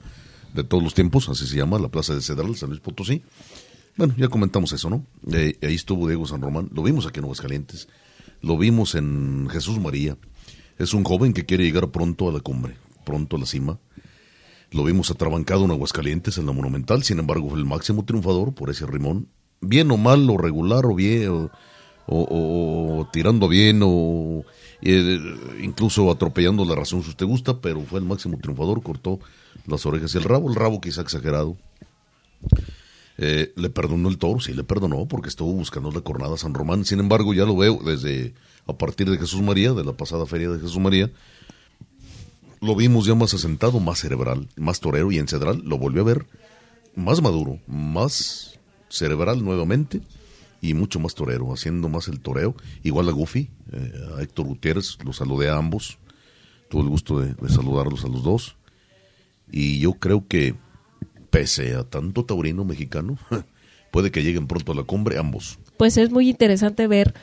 [0.53, 3.23] de todos los tiempos, así se llama, la Plaza de Cedral, San Luis Potosí.
[3.95, 5.05] Bueno, ya comentamos eso, ¿no?
[5.33, 7.87] Ahí estuvo Diego San Román, lo vimos aquí en Aguascalientes,
[8.41, 10.17] lo vimos en Jesús María.
[10.77, 13.79] Es un joven que quiere llegar pronto a la cumbre, pronto a la cima.
[14.71, 18.69] Lo vimos atrabancado en Aguascalientes, en la Monumental, sin embargo fue el máximo triunfador por
[18.69, 19.27] ese rimón.
[19.61, 21.49] Bien o mal, o regular, o bien,
[22.05, 24.45] o, tirando bien, o
[24.81, 25.19] eh,
[25.61, 29.19] incluso atropellando la razón si usted gusta, pero fue el máximo triunfador, cortó
[29.65, 31.57] las orejas y el rabo, el rabo quizá exagerado.
[33.17, 36.85] Eh, le perdonó el toro, sí le perdonó, porque estuvo buscando la cornada San Román.
[36.85, 38.33] Sin embargo, ya lo veo desde
[38.65, 41.11] a partir de Jesús María, de la pasada feria de Jesús María,
[42.61, 46.05] lo vimos ya más asentado, más cerebral, más torero y en Cedral lo volvió a
[46.05, 46.25] ver
[46.95, 50.01] más maduro, más cerebral nuevamente
[50.61, 52.55] y mucho más torero, haciendo más el toreo.
[52.83, 55.97] Igual a Goofy, eh, a Héctor Gutiérrez, los saludé a ambos.
[56.69, 58.55] Tuve el gusto de saludarlos a los dos.
[59.51, 60.55] Y yo creo que,
[61.29, 63.17] pese a tanto taurino mexicano,
[63.91, 65.59] puede que lleguen pronto a la cumbre ambos.
[65.77, 67.13] Pues es muy interesante ver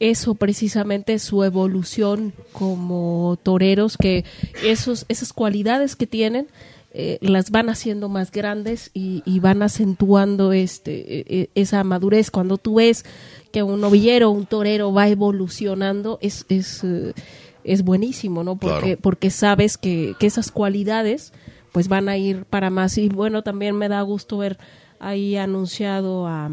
[0.00, 4.24] eso precisamente su evolución como toreros que
[4.62, 6.46] esos esas cualidades que tienen
[6.92, 12.30] eh, las van haciendo más grandes y, van acentuando este e, e, esa madurez.
[12.30, 13.04] Cuando tú ves
[13.52, 17.12] que un novillero un torero va evolucionando es es, eh,
[17.64, 21.32] es buenísimo no porque porque sabes que, que esas cualidades
[21.72, 22.98] pues van a ir para más.
[22.98, 24.58] Y bueno, también me da gusto ver
[25.00, 26.50] ahí anunciado a,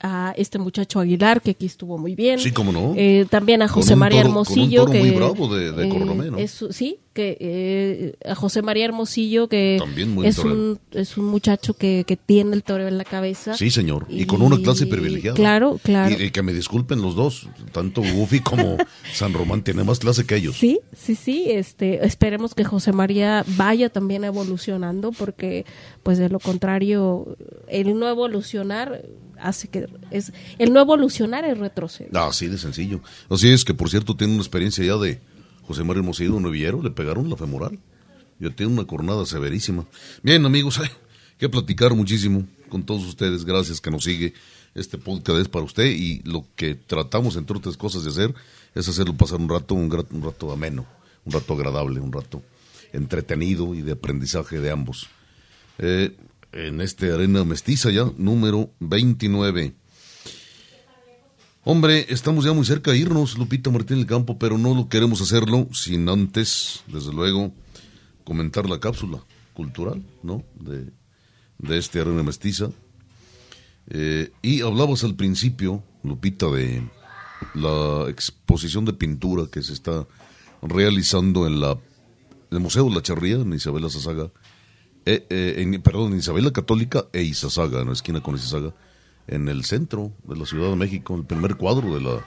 [0.00, 2.38] a este muchacho Aguilar, que aquí estuvo muy bien.
[2.38, 2.94] Sí, cómo no.
[2.96, 4.86] Eh, también a José María Hermosillo.
[4.86, 9.76] que, muy bravo de, de eh, sí, que eh, a José María Hermosillo, que
[10.24, 13.54] es, un, es un muchacho que, que, tiene el toreo en la cabeza.
[13.54, 15.36] Sí, señor, y, con una clase privilegiada.
[15.36, 16.16] Claro, claro.
[16.20, 18.76] Y, que me disculpen los dos, tanto Goofy como
[19.14, 20.56] San Román tienen más clase que ellos.
[20.56, 25.64] Sí, sí, sí, este, esperemos que José María vaya también evolucionando, porque
[26.02, 27.36] pues de lo contrario,
[27.68, 29.02] el no evolucionar
[29.38, 32.10] hace que es el no evolucionar es retroceder.
[32.14, 33.00] Ah, sí, de sencillo.
[33.30, 35.20] Así es que, por cierto, tiene una experiencia ya de
[35.66, 37.78] José María Hermosillo, novillero, le pegaron la femoral.
[38.38, 39.86] Ya tiene una jornada severísima.
[40.22, 40.90] Bien, amigos, hay
[41.38, 43.44] que platicar muchísimo con todos ustedes.
[43.44, 44.34] Gracias que nos sigue.
[44.74, 48.34] Este podcast es para usted y lo que tratamos, entre otras cosas, de hacer
[48.74, 50.84] es hacerlo pasar un rato, un, un rato ameno,
[51.24, 52.42] un rato agradable, un rato
[52.92, 55.08] entretenido y de aprendizaje de ambos.
[55.78, 56.16] Eh,
[56.52, 59.74] en este Arena Mestiza ya, número 29.
[61.66, 65.22] Hombre, estamos ya muy cerca de irnos, Lupita Martín del Campo, pero no lo queremos
[65.22, 67.54] hacerlo sin antes, desde luego,
[68.22, 70.44] comentar la cápsula cultural, ¿no?
[70.60, 70.92] De,
[71.56, 72.68] de este Arena Mestiza.
[73.88, 76.86] Eh, y hablabas al principio, Lupita, de
[77.54, 80.06] la exposición de pintura que se está
[80.60, 81.78] realizando en la
[82.50, 84.30] el Museo de la Charría, en Isabela Sasaga,
[85.06, 88.74] eh, eh, en, perdón, Isabela Católica e Isasaga, en la esquina con Isasaga,
[89.26, 92.26] en el centro de la Ciudad de México, el primer cuadro de la,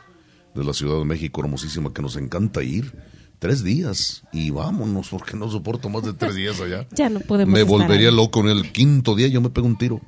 [0.55, 2.93] de la Ciudad de México, hermosísima, que nos encanta ir.
[3.39, 6.87] Tres días y vámonos, porque no soporto más de tres días allá.
[6.95, 7.53] ya no podemos.
[7.53, 10.01] Me volvería loco en el quinto día, yo me pego un tiro.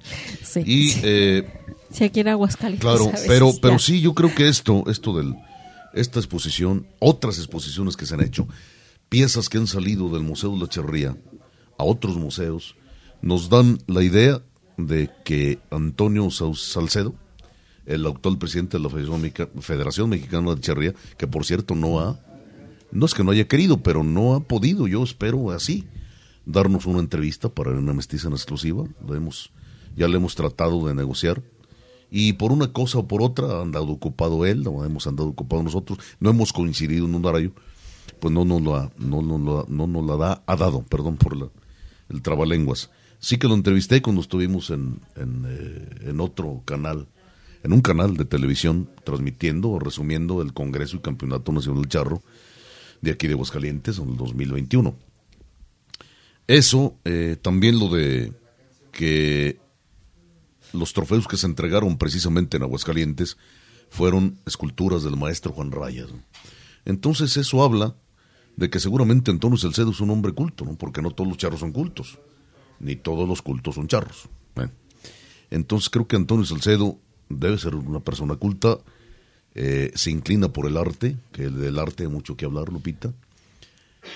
[0.43, 0.63] Sí.
[0.65, 1.47] Y, eh,
[1.91, 2.81] si aquí era Aguascalientes.
[2.81, 5.35] Claro, pero, pero sí, yo creo que esto, esto del,
[5.93, 8.47] esta exposición, otras exposiciones que se han hecho,
[9.09, 11.15] piezas que han salido del Museo de la Cherría
[11.77, 12.75] a otros museos,
[13.21, 14.41] nos dan la idea
[14.87, 17.13] de que Antonio Salcedo,
[17.85, 18.89] el actual presidente de la
[19.61, 22.19] Federación Mexicana de Charría, que por cierto no ha,
[22.91, 25.85] no es que no haya querido, pero no ha podido, yo espero así,
[26.45, 29.51] darnos una entrevista para una mestiza en exclusiva, lo hemos,
[29.95, 31.41] ya le hemos tratado de negociar,
[32.11, 35.61] y por una cosa o por otra ha andado ocupado él, o hemos andado ocupado
[35.63, 37.51] nosotros, no hemos coincidido en un horario,
[38.19, 41.35] pues no nos lo no, no, no, no nos la da, ha dado, perdón por
[41.35, 41.49] la,
[42.09, 42.89] el trabalenguas.
[43.19, 47.07] Sí que lo entrevisté cuando estuvimos en, en, eh, en, otro canal,
[47.63, 52.21] en un canal de televisión, transmitiendo o resumiendo el Congreso y Campeonato Nacional Charro
[53.01, 54.95] de aquí de Aguascalientes en el 2021.
[56.47, 58.33] Eso, eh, también lo de
[58.91, 59.59] que
[60.73, 63.37] los trofeos que se entregaron precisamente en Aguascalientes
[63.89, 66.07] fueron esculturas del maestro Juan Rayas.
[66.85, 67.95] Entonces eso habla
[68.55, 70.75] de que seguramente Antonio Salcedo es un hombre culto, ¿no?
[70.75, 72.19] porque no todos los charros son cultos,
[72.79, 74.29] ni todos los cultos son charros.
[74.57, 74.67] ¿eh?
[75.51, 76.97] Entonces creo que Antonio Salcedo
[77.29, 78.79] debe ser una persona culta,
[79.55, 83.11] eh, se inclina por el arte, que del arte hay mucho que hablar, Lupita.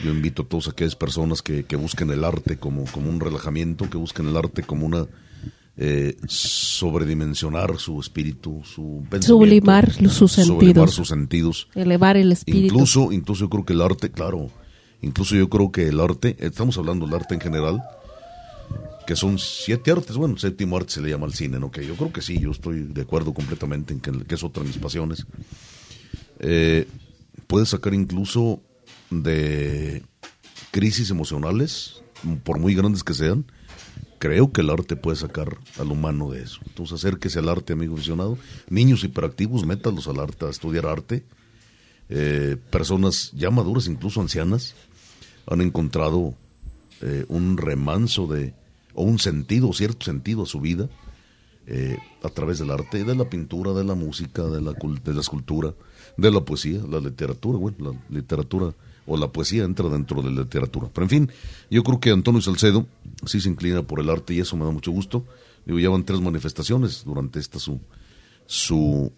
[0.04, 3.90] Yo invito a todas aquellas personas que, que busquen el arte como, como un relajamiento,
[3.90, 5.08] que busquen el arte como una
[5.76, 12.76] eh, sobredimensionar su espíritu, su sublimar sus sentidos, sus sentidos, elevar el espíritu.
[12.76, 14.50] Incluso, incluso yo creo que el arte, claro,
[15.02, 17.82] incluso yo creo que el arte, estamos hablando del arte en general,
[19.06, 21.72] que son siete artes, bueno, séptimo arte se le llama al cine, ¿no?
[21.72, 24.70] Que yo creo que sí, yo estoy de acuerdo completamente en que, es otra de
[24.70, 25.26] mis pasiones.
[26.40, 26.88] Eh,
[27.48, 28.62] puede sacar incluso
[29.10, 30.04] de
[30.72, 32.02] crisis emocionales,
[32.44, 33.46] por muy grandes que sean,
[34.20, 36.62] creo que el arte puede sacar al humano de eso.
[36.66, 38.38] Entonces acérquese al arte, amigo aficionado.
[38.70, 41.24] Niños hiperactivos, métalos al arte, a estudiar arte.
[42.10, 44.76] Eh, personas ya maduras, incluso ancianas,
[45.46, 46.36] han encontrado
[47.02, 48.54] eh, un remanso de,
[48.94, 50.90] o un sentido, cierto sentido a su vida
[51.66, 55.22] eh, a través del arte, de la pintura, de la música, de la, de la
[55.22, 55.74] escultura,
[56.18, 58.74] de la poesía, la literatura, bueno, la literatura
[59.06, 60.90] o la poesía entra dentro de la literatura.
[60.94, 61.32] Pero en fin,
[61.70, 62.86] yo creo que Antonio Salcedo
[63.26, 65.26] sí se inclina por el arte y eso me da mucho gusto.
[65.66, 67.80] Digo, ya tres manifestaciones durante esta su,
[68.46, 69.12] su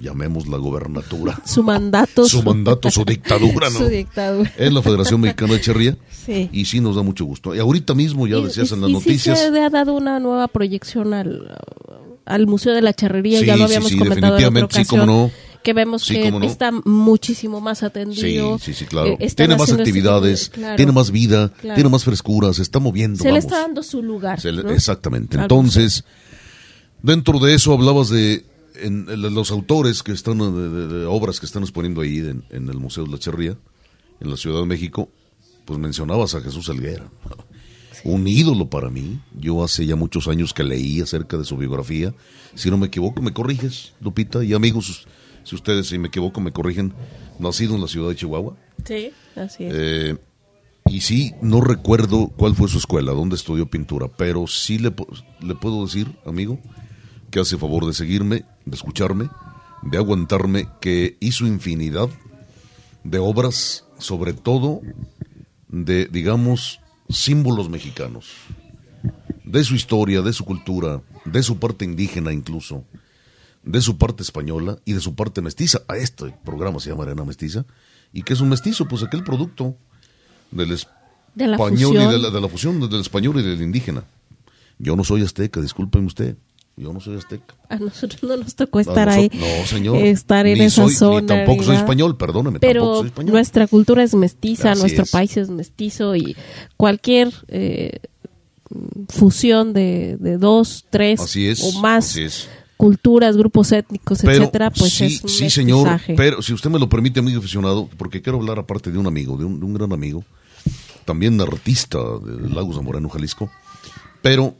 [0.00, 1.40] llamemos la gobernatura.
[1.46, 2.26] Su mandato.
[2.26, 3.78] su mandato, su dictadura, ¿no?
[3.78, 4.52] Su dictadura.
[4.56, 5.96] En la Federación Mexicana de Cherría.
[6.10, 6.48] Sí.
[6.52, 7.54] Y sí nos da mucho gusto.
[7.54, 9.38] Y ahorita mismo ya decías en las y noticias.
[9.38, 11.56] Sí se ha dado una nueva proyección al,
[12.24, 15.30] al Museo de la Charrería, ya lo habíamos sí, comentado definitivamente, en sí, como no
[15.62, 16.42] que vemos que no.
[16.42, 18.58] está muchísimo más atendido.
[18.58, 19.16] Sí, sí, sí, claro.
[19.18, 21.74] Eh, tiene más actividades, claro, tiene más vida, claro.
[21.74, 23.18] tiene más frescura, se está moviendo.
[23.18, 23.34] Se vamos.
[23.34, 24.42] le está dando su lugar.
[24.44, 24.70] Le, ¿no?
[24.70, 25.36] Exactamente.
[25.36, 26.04] Entonces,
[27.02, 28.44] dentro de eso hablabas de
[28.76, 32.44] en, en los autores que están, de, de, de, obras que están exponiendo ahí en,
[32.50, 33.56] en, el Museo de la Cherría,
[34.20, 35.10] en la Ciudad de México,
[35.64, 37.10] pues mencionabas a Jesús Helguera.
[38.02, 39.20] Un ídolo para mí.
[39.38, 42.14] Yo hace ya muchos años que leí acerca de su biografía.
[42.54, 45.06] Si no me equivoco, me corriges, Lupita, y amigos
[45.44, 46.92] si ustedes, si me equivoco, me corrigen,
[47.38, 48.56] nacido en la ciudad de Chihuahua.
[48.84, 49.74] Sí, así es.
[49.74, 50.16] Eh,
[50.86, 54.92] y sí, no recuerdo cuál fue su escuela, dónde estudió pintura, pero sí le,
[55.40, 56.58] le puedo decir, amigo,
[57.30, 59.30] que hace favor de seguirme, de escucharme,
[59.82, 62.08] de aguantarme, que hizo infinidad
[63.04, 64.80] de obras, sobre todo
[65.68, 68.30] de, digamos, símbolos mexicanos,
[69.44, 72.84] de su historia, de su cultura, de su parte indígena incluso,
[73.62, 75.82] de su parte española y de su parte mestiza.
[75.88, 77.64] A este programa se llama Arena Mestiza.
[78.12, 78.86] ¿Y qué es un mestizo?
[78.88, 79.76] Pues aquel producto
[80.50, 80.68] del,
[81.34, 82.08] De la español fusión.
[82.08, 84.04] y de la, de la fusión del español y del indígena.
[84.78, 86.36] Yo no soy azteca, discúlpeme usted.
[86.80, 87.54] Yo no soy azteca.
[87.68, 89.30] A nosotros no nos tocó estar ahí.
[89.34, 89.96] No, señor.
[89.98, 91.26] Estar en Ni esa soy- ni zona.
[91.26, 92.58] tampoco soy español, perdóneme.
[92.58, 93.32] Pero soy español.
[93.32, 95.10] nuestra cultura es mestiza, Así nuestro es.
[95.10, 96.34] país es mestizo y
[96.78, 97.98] cualquier eh,
[99.08, 102.48] fusión de, de dos, tres Así es, o más así es.
[102.76, 106.00] culturas, grupos étnicos, Pero etcétera, pues sí, es un sí, señor.
[106.16, 109.36] Pero si usted me lo permite, amigo aficionado, porque quiero hablar aparte de un amigo,
[109.36, 110.24] de un, de un gran amigo,
[111.04, 113.50] también artista de Lagos de Moreno, Jalisco.
[114.22, 114.54] Pero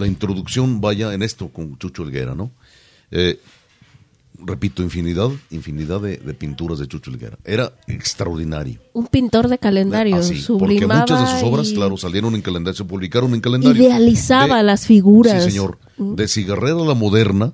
[0.00, 2.50] la introducción vaya en esto con Chucho Elguera, ¿no?
[3.10, 3.38] Eh,
[4.42, 7.38] repito, infinidad, infinidad de, de pinturas de Chucho Elguera.
[7.44, 8.80] Era extraordinario.
[8.94, 10.42] Un pintor de calendario, Así, porque
[10.78, 13.82] sublimaba muchas de sus obras, y claro, salieron en calendario, se publicaron en calendario.
[13.82, 15.44] idealizaba De- las figuras.
[15.44, 15.78] Sí, señor.
[15.98, 17.52] De Cigarrera la Moderna,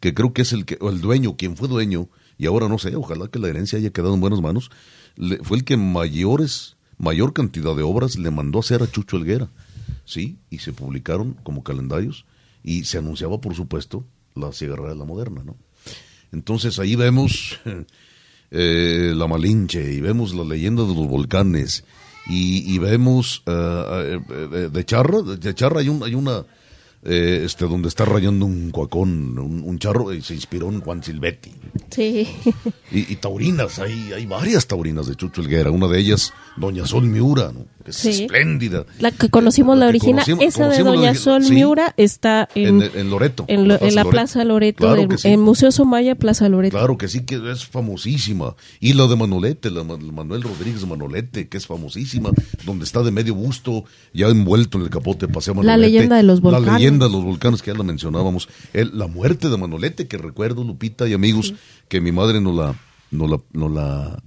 [0.00, 2.08] que creo que es el que, el dueño, quien fue dueño,
[2.38, 4.70] y ahora no sé, ojalá que la herencia haya quedado en buenas manos,
[5.16, 9.16] le- fue el que mayores, mayor cantidad de obras le mandó a hacer a Chucho
[9.16, 9.48] Elguera.
[10.06, 12.24] Sí, y se publicaron como calendarios,
[12.64, 15.56] y se anunciaba, por supuesto, la Cigarrera la Moderna, ¿no?
[16.32, 17.60] Entonces ahí vemos
[18.50, 21.84] eh, la Malinche y vemos la leyenda de los volcanes
[22.28, 26.44] y, y vemos eh, de Charra, de Charra hay, un, hay una
[27.04, 31.02] eh, este donde está rayando un cuacón, un, un charro y se inspiró en Juan
[31.02, 31.52] Silvetti.
[31.90, 32.26] Sí.
[32.90, 37.04] Y, y taurinas, hay, hay varias taurinas de Chucho Elguera, una de ellas Doña Sol
[37.04, 37.66] Miura, ¿no?
[37.86, 38.24] Que es Sí.
[38.24, 38.84] espléndida.
[38.98, 41.52] La que conocimos la, La que original, conocimos- esa de conocimos la Doña Sol sí.
[41.54, 43.44] Miura está en, En, en Loreto.
[43.48, 45.28] en, lo- en la Plaza Loreto, Claro en, que sí.
[45.28, 46.76] en Museo Somaya, Plaza Loreto.
[46.76, 48.56] Claro que sí, que es famosísima.
[48.80, 52.30] Y la de Manolete, la Ma- Manuel Rodríguez Manolete, que es famosísima,
[52.64, 56.42] donde está de medio busto, ya envuelto en el capote, pasea La leyenda de los
[56.42, 56.74] La volcanes.
[56.80, 58.48] leyenda de los volcanes, que ya la mencionábamos.
[58.72, 61.54] El- la muerte de Manolete, que recuerdo, Lupita y amigos,
[61.88, 62.74] que mi madre no la,
[63.12, 64.20] no la, no la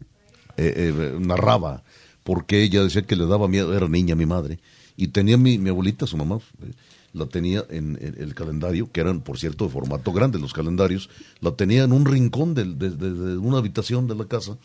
[0.57, 1.84] eh, eh, narraba,
[2.30, 4.60] porque ella decía que le daba miedo, era niña mi madre,
[4.95, 6.72] y tenía mi, mi abuelita, su mamá, eh,
[7.11, 11.10] la tenía en, en el calendario, que eran, por cierto, de formato grande los calendarios,
[11.41, 14.57] la tenía en un rincón de, de- de una habitación de la casa.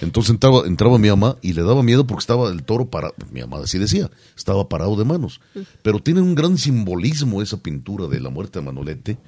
[0.00, 3.42] Entonces entraba, entraba mi mamá y le daba miedo porque estaba el toro parado, mi
[3.42, 5.38] mamá así decía, estaba parado de manos.
[5.82, 9.18] Pero tiene un gran simbolismo esa pintura de la muerte de Manolete,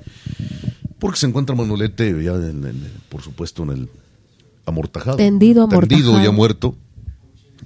[0.99, 3.89] porque se encuentra Manolete ya, en- por supuesto, en el
[4.65, 5.19] amortajado.
[5.19, 6.25] Tendido, Tendido, amortajado.
[6.25, 6.77] ya muerto,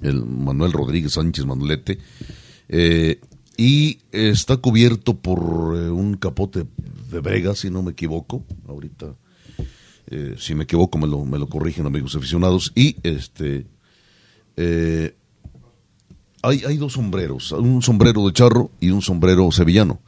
[0.01, 1.99] el Manuel Rodríguez Sánchez Manolete,
[2.67, 3.19] eh,
[3.57, 6.65] y está cubierto por eh, un capote
[7.11, 9.15] de brega, si no me equivoco, ahorita,
[10.07, 13.65] eh, si me equivoco me lo, me lo corrigen amigos aficionados, y este,
[16.41, 19.99] hay, hay dos sombreros, un sombrero de charro y un sombrero sevillano,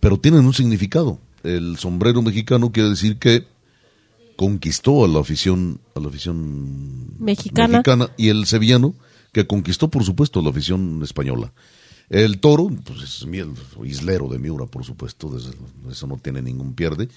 [0.00, 1.18] pero tienen un significado.
[1.42, 3.46] El sombrero mexicano quiere decir que
[4.36, 7.08] conquistó a la afición, a la afición
[7.78, 8.10] Mexicana.
[8.16, 8.94] y el sevillano
[9.32, 11.52] que conquistó por supuesto a la afición española.
[12.10, 13.50] El toro, pues es miel,
[13.84, 15.34] islero de Miura, por supuesto,
[15.90, 17.08] eso no tiene ningún pierde.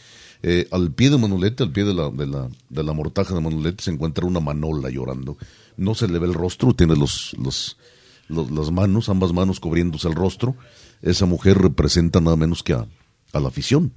[0.42, 3.42] Eh, al pie de Manolete, al pie de la, de, la, de la mortaja de
[3.42, 5.38] Manolete, se encuentra una manola llorando.
[5.76, 7.78] No se le ve el rostro, tiene los, los,
[8.30, 10.56] los- las manos, ambas manos cubriéndose el rostro.
[11.02, 12.88] Esa mujer representa nada menos que a,
[13.34, 13.92] a la afición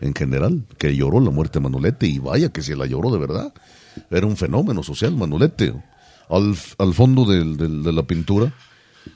[0.00, 3.18] en general, que lloró la muerte de Manolete, y vaya que se la lloró de
[3.18, 3.52] verdad.
[4.10, 5.72] Era un fenómeno social, Manolete.
[6.28, 8.52] Al, al fondo del- del- de la pintura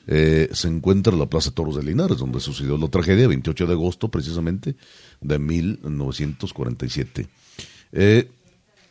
[0.07, 4.07] eh, se encuentra la Plaza Toros de Linares, donde sucedió la tragedia, 28 de agosto
[4.09, 4.75] precisamente
[5.19, 7.27] de 1947.
[7.91, 8.29] Eh,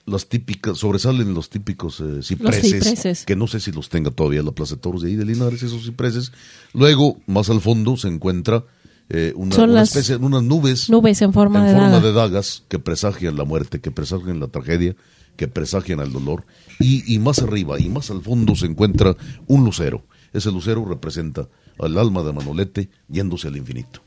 [0.07, 3.25] las típicas, sobresalen los típicos eh, cipreses, cipreses.
[3.25, 5.63] que no sé si los tenga todavía la Plaza de Toros de ahí de Linares,
[5.63, 6.33] esos cipreses.
[6.75, 8.65] Luego, más al fondo, se encuentra
[9.11, 12.07] eh, una, Son una las especie, unas nubes Nubes en forma en de forma daga.
[12.07, 14.95] de dagas que presagian la muerte, que presagian la tragedia,
[15.37, 16.45] que presagian el dolor.
[16.79, 19.17] Y, y más arriba y más al fondo se encuentra
[19.47, 20.05] un lucero.
[20.33, 24.01] Ese lucero representa al alma de Manolete yéndose al infinito.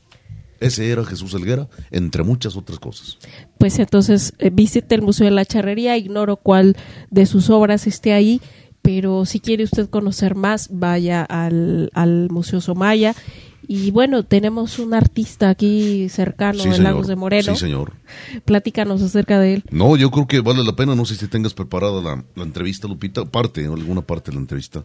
[0.60, 3.18] Ese era Jesús Helguera, entre muchas otras cosas.
[3.58, 6.76] Pues entonces eh, visite el Museo de la Charrería, ignoro cuál
[7.10, 8.40] de sus obras esté ahí,
[8.80, 13.14] pero si quiere usted conocer más, vaya al, al Museo Somaya.
[13.68, 16.84] Y bueno, tenemos un artista aquí cercano Sí, en señor.
[16.92, 17.54] Lagos de Moreno.
[17.54, 17.92] Sí, señor.
[18.44, 19.64] Platícanos acerca de él.
[19.70, 20.94] No, yo creo que vale la pena.
[20.94, 23.24] No sé si tengas preparada la, la entrevista, Lupita.
[23.24, 24.84] Parte, alguna parte de la entrevista.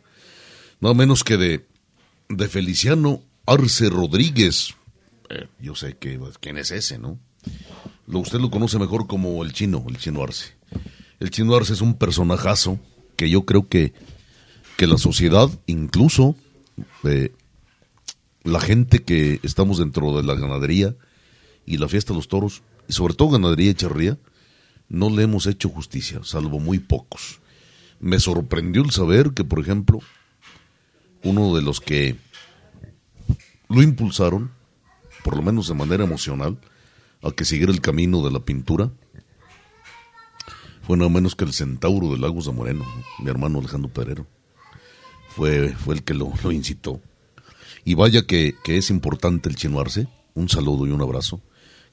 [0.79, 1.65] Nada menos que de,
[2.29, 4.75] de Feliciano Arce Rodríguez.
[5.29, 7.19] Eh, yo sé que quién es ese, ¿no?
[8.07, 10.53] Lo, usted lo conoce mejor como el chino, el chino Arce.
[11.19, 12.79] El chino Arce es un personajazo
[13.15, 13.93] que yo creo que,
[14.77, 16.35] que la sociedad, incluso
[17.03, 17.33] eh,
[18.43, 20.95] la gente que estamos dentro de la ganadería
[21.65, 24.17] y la fiesta de los toros, y sobre todo ganadería y charría,
[24.87, 27.39] no le hemos hecho justicia, salvo muy pocos.
[27.99, 29.99] Me sorprendió el saber que, por ejemplo,
[31.23, 32.15] uno de los que
[33.67, 34.51] lo impulsaron,
[35.23, 36.57] por lo menos de manera emocional,
[37.21, 38.89] a que siguiera el camino de la pintura,
[40.81, 42.85] fue nada menos que el centauro de Lagos de Moreno,
[43.19, 44.25] mi hermano Alejandro Perero.
[45.35, 46.99] Fue, fue el que lo incitó.
[47.85, 50.07] Y vaya que, que, es importante el chino Arce.
[50.33, 51.41] Un saludo y un abrazo.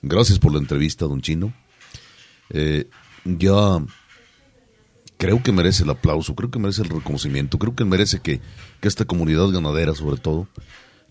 [0.02, 1.52] Gracias por la entrevista, don Chino.
[2.50, 2.88] Eh,
[3.24, 3.84] ya
[5.16, 8.40] creo que merece el aplauso, creo que merece el reconocimiento, creo que merece que,
[8.80, 10.48] que esta comunidad ganadera, sobre todo,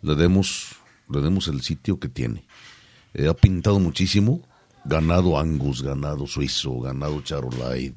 [0.01, 0.75] le demos,
[1.09, 2.45] le demos el sitio que tiene.
[3.13, 4.41] Eh, ha pintado muchísimo,
[4.85, 7.93] ganado Angus, ganado Suizo, ganado Charolais.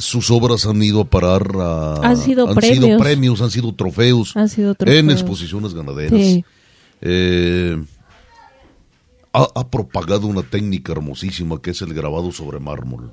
[0.00, 1.94] Sus obras han ido a parar a...
[2.02, 2.84] Han sido han premios.
[2.84, 4.36] Sido premios, han sido trofeos.
[4.36, 4.98] Han sido trofeos.
[4.98, 6.18] En exposiciones ganaderas.
[6.18, 6.44] Sí.
[7.02, 7.82] Eh,
[9.32, 13.12] ha, ha, propagado una técnica hermosísima que es el grabado sobre mármol,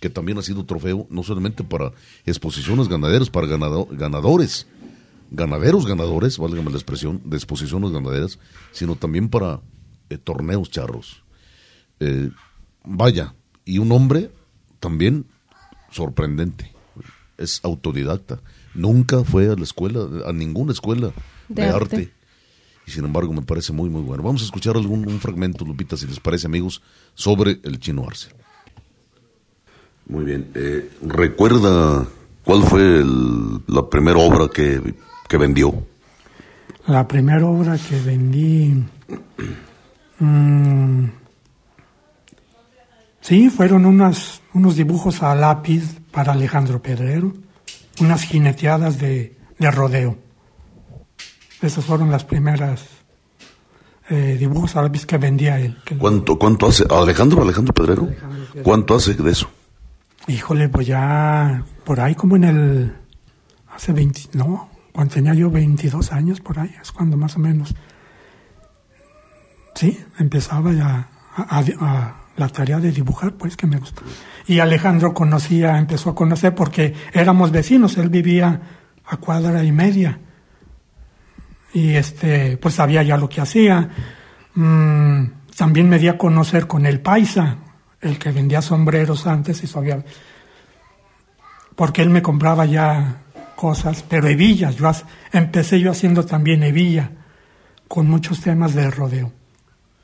[0.00, 1.92] que también ha sido trofeo no solamente para
[2.26, 4.66] exposiciones ganaderas, para ganado, ganadores,
[5.30, 8.38] ganaderos ganadores, válgame la expresión, de exposiciones ganaderas,
[8.72, 9.60] sino también para
[10.10, 11.22] eh, torneos charros.
[12.00, 12.30] Eh,
[12.84, 13.34] vaya,
[13.64, 14.30] y un hombre
[14.80, 15.26] también
[15.94, 16.72] sorprendente,
[17.38, 18.40] es autodidacta,
[18.74, 21.12] nunca fue a la escuela, a ninguna escuela
[21.48, 21.96] de, de arte.
[21.96, 22.24] arte
[22.86, 24.22] y sin embargo me parece muy muy bueno.
[24.22, 26.82] Vamos a escuchar algún un fragmento, Lupita, si les parece, amigos,
[27.14, 28.28] sobre el chino Arce.
[30.06, 30.50] Muy bien.
[30.54, 32.06] Eh, ¿Recuerda
[32.44, 34.94] cuál fue el, la primera obra que,
[35.28, 35.86] que, vendió?
[36.86, 38.84] La primera obra que vendí...
[40.18, 41.06] Mmm,
[43.22, 47.32] sí, fueron unas, unos dibujos a lápiz para Alejandro Pedrero,
[48.00, 50.16] unas jineteadas de, de rodeo.
[51.60, 52.84] Esas fueron las primeras
[54.08, 55.76] eh, dibujos árabes que vendía él.
[55.84, 56.84] Que ¿Cuánto, ¿Cuánto hace?
[56.88, 58.02] ¿Alejandro, Alejandro Pedrero?
[58.04, 58.62] Alejandro Pedrero?
[58.62, 59.50] ¿Cuánto hace de eso?
[60.28, 62.96] Híjole, pues ya por ahí como en el...
[63.74, 64.20] Hace 20...
[64.34, 67.74] No, cuando tenía yo 22 años por ahí, es cuando más o menos...
[69.74, 74.02] Sí, empezaba ya a, a, a la tarea de dibujar, pues que me gustó.
[74.46, 78.60] Y Alejandro conocía, empezó a conocer porque éramos vecinos, él vivía
[79.06, 80.18] a cuadra y media
[81.72, 83.88] y este pues sabía ya lo que hacía.
[84.54, 85.24] Mm,
[85.56, 87.58] también me di a conocer con el paisa,
[88.00, 90.02] el que vendía sombreros antes y sabía
[91.74, 93.22] porque él me compraba ya
[93.56, 94.76] cosas, pero hebillas.
[94.76, 94.90] Yo
[95.32, 97.10] empecé yo haciendo también hebilla
[97.88, 99.32] con muchos temas de rodeo.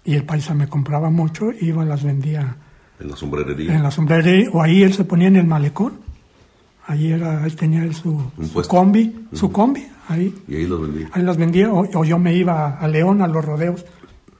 [0.05, 2.56] Y el paisa me compraba mucho, iba las vendía
[3.01, 3.74] en la sombrerería.
[3.74, 6.01] En la sombrerería o ahí él se ponía en el malecón.
[6.86, 8.20] Ahí era, ahí tenía él su,
[8.52, 9.36] su combi, uh -huh.
[9.36, 10.35] su combi, ahí.
[10.48, 11.09] Y ahí los vendía.
[11.12, 13.85] Ahí las vendía, o, o, yo me iba a León a los rodeos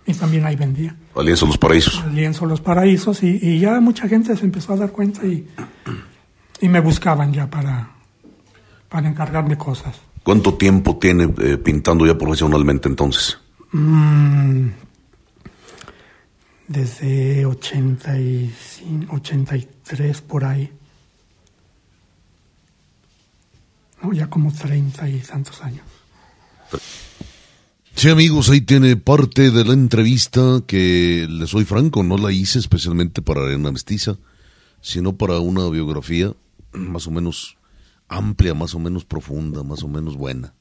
[0.05, 0.97] y también ahí vendía.
[1.15, 2.03] A Lienzo Los Paraísos.
[2.03, 5.47] A Lienzo Los Paraísos y, y, ya mucha gente se empezó a dar cuenta y,
[6.61, 7.91] y me buscaban ya para,
[8.89, 10.01] para encargarme cosas.
[10.23, 13.39] ¿Cuánto tiempo tiene eh, pintando ya profesionalmente entonces?
[13.73, 14.67] Mm,
[16.71, 20.71] desde 85, 83 por ahí.
[24.01, 24.13] ¿no?
[24.13, 25.85] ya como treinta y tantos años.
[27.97, 32.61] Sí, amigos, ahí tiene parte de la entrevista que, les soy franco, no la hice
[32.61, 34.17] especialmente para Arena Mestiza,
[34.81, 36.33] sino para una biografía
[36.73, 37.57] más o menos
[38.07, 40.55] amplia, más o menos profunda, más o menos buena,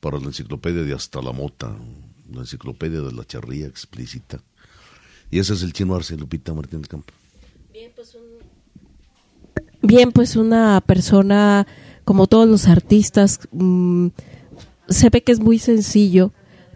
[0.00, 1.74] para la enciclopedia de Hasta la Mota,
[2.30, 4.42] la enciclopedia de la charría explícita.
[5.30, 7.12] Y ese es el chino Arce Lupita Martín del Campo.
[7.72, 8.22] Bien, pues, un...
[9.82, 11.66] Bien, pues una persona
[12.04, 14.08] como todos los artistas, mmm,
[14.88, 16.32] se ve que es muy sencillo,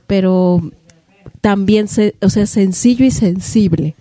[0.07, 0.61] pero
[1.41, 3.95] también, se, o sea, sencillo y sensible.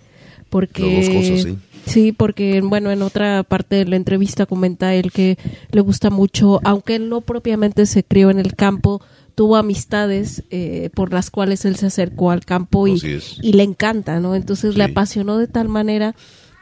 [0.48, 1.58] Porque, dos cosas, sí.
[1.86, 5.38] Sí, porque, bueno, en otra parte de la entrevista comenta él que
[5.70, 9.00] le gusta mucho, aunque él no propiamente se crió en el campo,
[9.40, 13.00] tuvo amistades eh, por las cuales él se acercó al campo y,
[13.40, 14.34] y le encanta, ¿no?
[14.34, 14.76] Entonces sí.
[14.78, 16.14] le apasionó de tal manera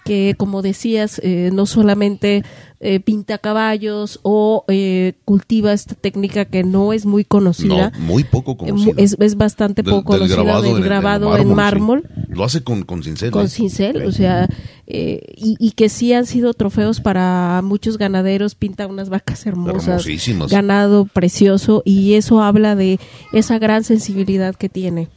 [0.08, 2.42] que, como decías, eh, no solamente
[2.80, 7.90] eh, pinta caballos o eh, cultiva esta técnica que no es muy conocida.
[7.90, 8.94] No, muy poco conocida.
[8.96, 12.04] Es, es bastante del, poco del conocida grabado del grabado en, mármol.
[12.06, 12.22] Sí.
[12.30, 13.32] Lo hace con, con cincel.
[13.32, 14.48] Con cincel, o sea,
[14.86, 20.06] eh, y, y, que sí han sido trofeos para muchos ganaderos, pinta unas vacas hermosas,
[20.48, 22.98] ganado precioso, y eso habla de
[23.34, 25.08] esa gran sensibilidad que tiene.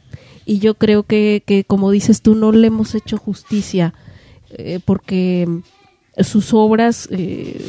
[0.44, 3.94] Y yo creo que, que como dices tú, no le hemos hecho justicia
[4.56, 5.48] eh, porque
[6.18, 7.60] sus obras, eh,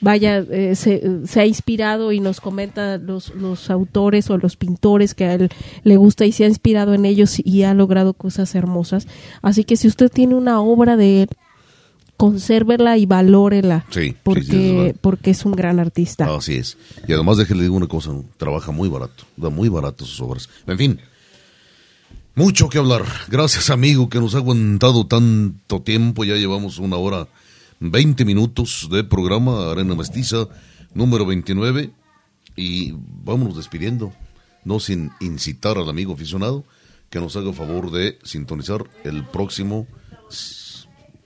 [0.00, 5.14] vaya, eh, se, se, ha inspirado y nos comenta los, los autores o los pintores
[5.14, 5.48] que a él
[5.84, 9.06] le gusta y se ha inspirado en ellos y ha logrado cosas hermosas.
[9.42, 11.28] Así que si usted tiene una obra de él,
[12.18, 13.86] consérvela y valórela.
[13.90, 16.34] Sí, sí, sí, porque, es porque es un gran artista.
[16.34, 16.76] Así es.
[17.06, 20.50] Y además déjele digo una cosa, trabaja muy barato, da muy barato sus obras.
[20.66, 21.00] En fin,
[22.38, 23.02] mucho que hablar.
[23.28, 27.26] Gracias amigo que nos ha aguantado tanto tiempo, ya llevamos una hora
[27.80, 30.46] 20 minutos de programa Arena Mestiza
[30.94, 31.90] número 29
[32.54, 32.94] y
[33.24, 34.12] vámonos despidiendo,
[34.64, 36.62] no sin incitar al amigo aficionado
[37.10, 39.88] que nos haga favor de sintonizar el próximo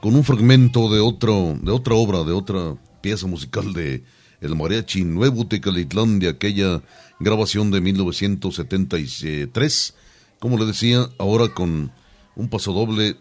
[0.00, 4.04] con un fragmento de otro, de otra obra, de otra pieza musical de
[4.40, 6.82] El Mariachi Nuevo Tecalitlán, de aquella
[7.20, 9.94] grabación de 1973.
[10.38, 11.90] Como le decía, ahora con
[12.36, 13.16] un pasodoble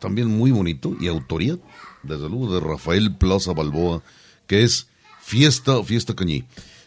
[0.00, 1.56] también muy bonito y autoría,
[2.02, 4.02] desde luego, de Rafael Plaza Balboa,
[4.46, 4.88] que es
[5.20, 6.44] Fiesta, Fiesta Cañí.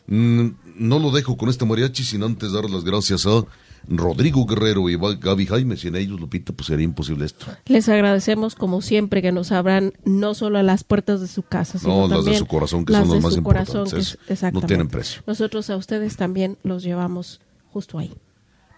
[0.07, 3.43] Mm, No lo dejo con este mariachi sin antes dar las gracias a
[3.87, 5.75] Rodrigo Guerrero y Gaby Jaime.
[5.77, 7.47] Sin ellos, Lupita, pues sería imposible esto.
[7.65, 11.79] Les agradecemos como siempre que nos abran no solo a las puertas de su casa,
[11.79, 14.17] sino No, las de su corazón, que las son las más importantes.
[14.25, 14.53] que es-.
[14.53, 15.21] No tienen precio.
[15.27, 17.41] Nosotros a ustedes también los llevamos
[17.71, 18.13] justo ahí.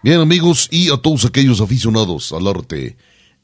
[0.02, 2.96] Bien, amigos, y a todos aquellos aficionados al arte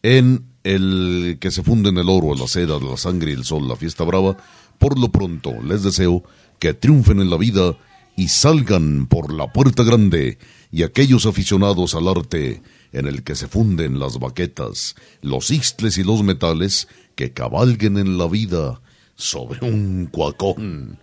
[0.02, 0.44] en
[0.74, 4.04] el que se funden el oro, la seda, la sangre y el sol, la fiesta
[4.04, 4.36] brava,
[4.78, 6.22] por lo pronto les deseo
[6.58, 7.76] que triunfen en la vida
[8.16, 10.38] y salgan por la puerta grande,
[10.70, 12.62] y aquellos aficionados al arte
[12.92, 18.18] en el que se funden las baquetas, los ixtles y los metales, que cabalguen en
[18.18, 18.82] la vida
[19.14, 20.98] sobre un cuacón,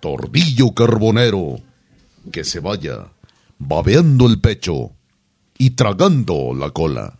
[0.00, 1.60] tordillo carbonero,
[2.32, 3.12] que se vaya
[3.58, 4.92] babeando el pecho
[5.58, 7.19] y tragando la cola.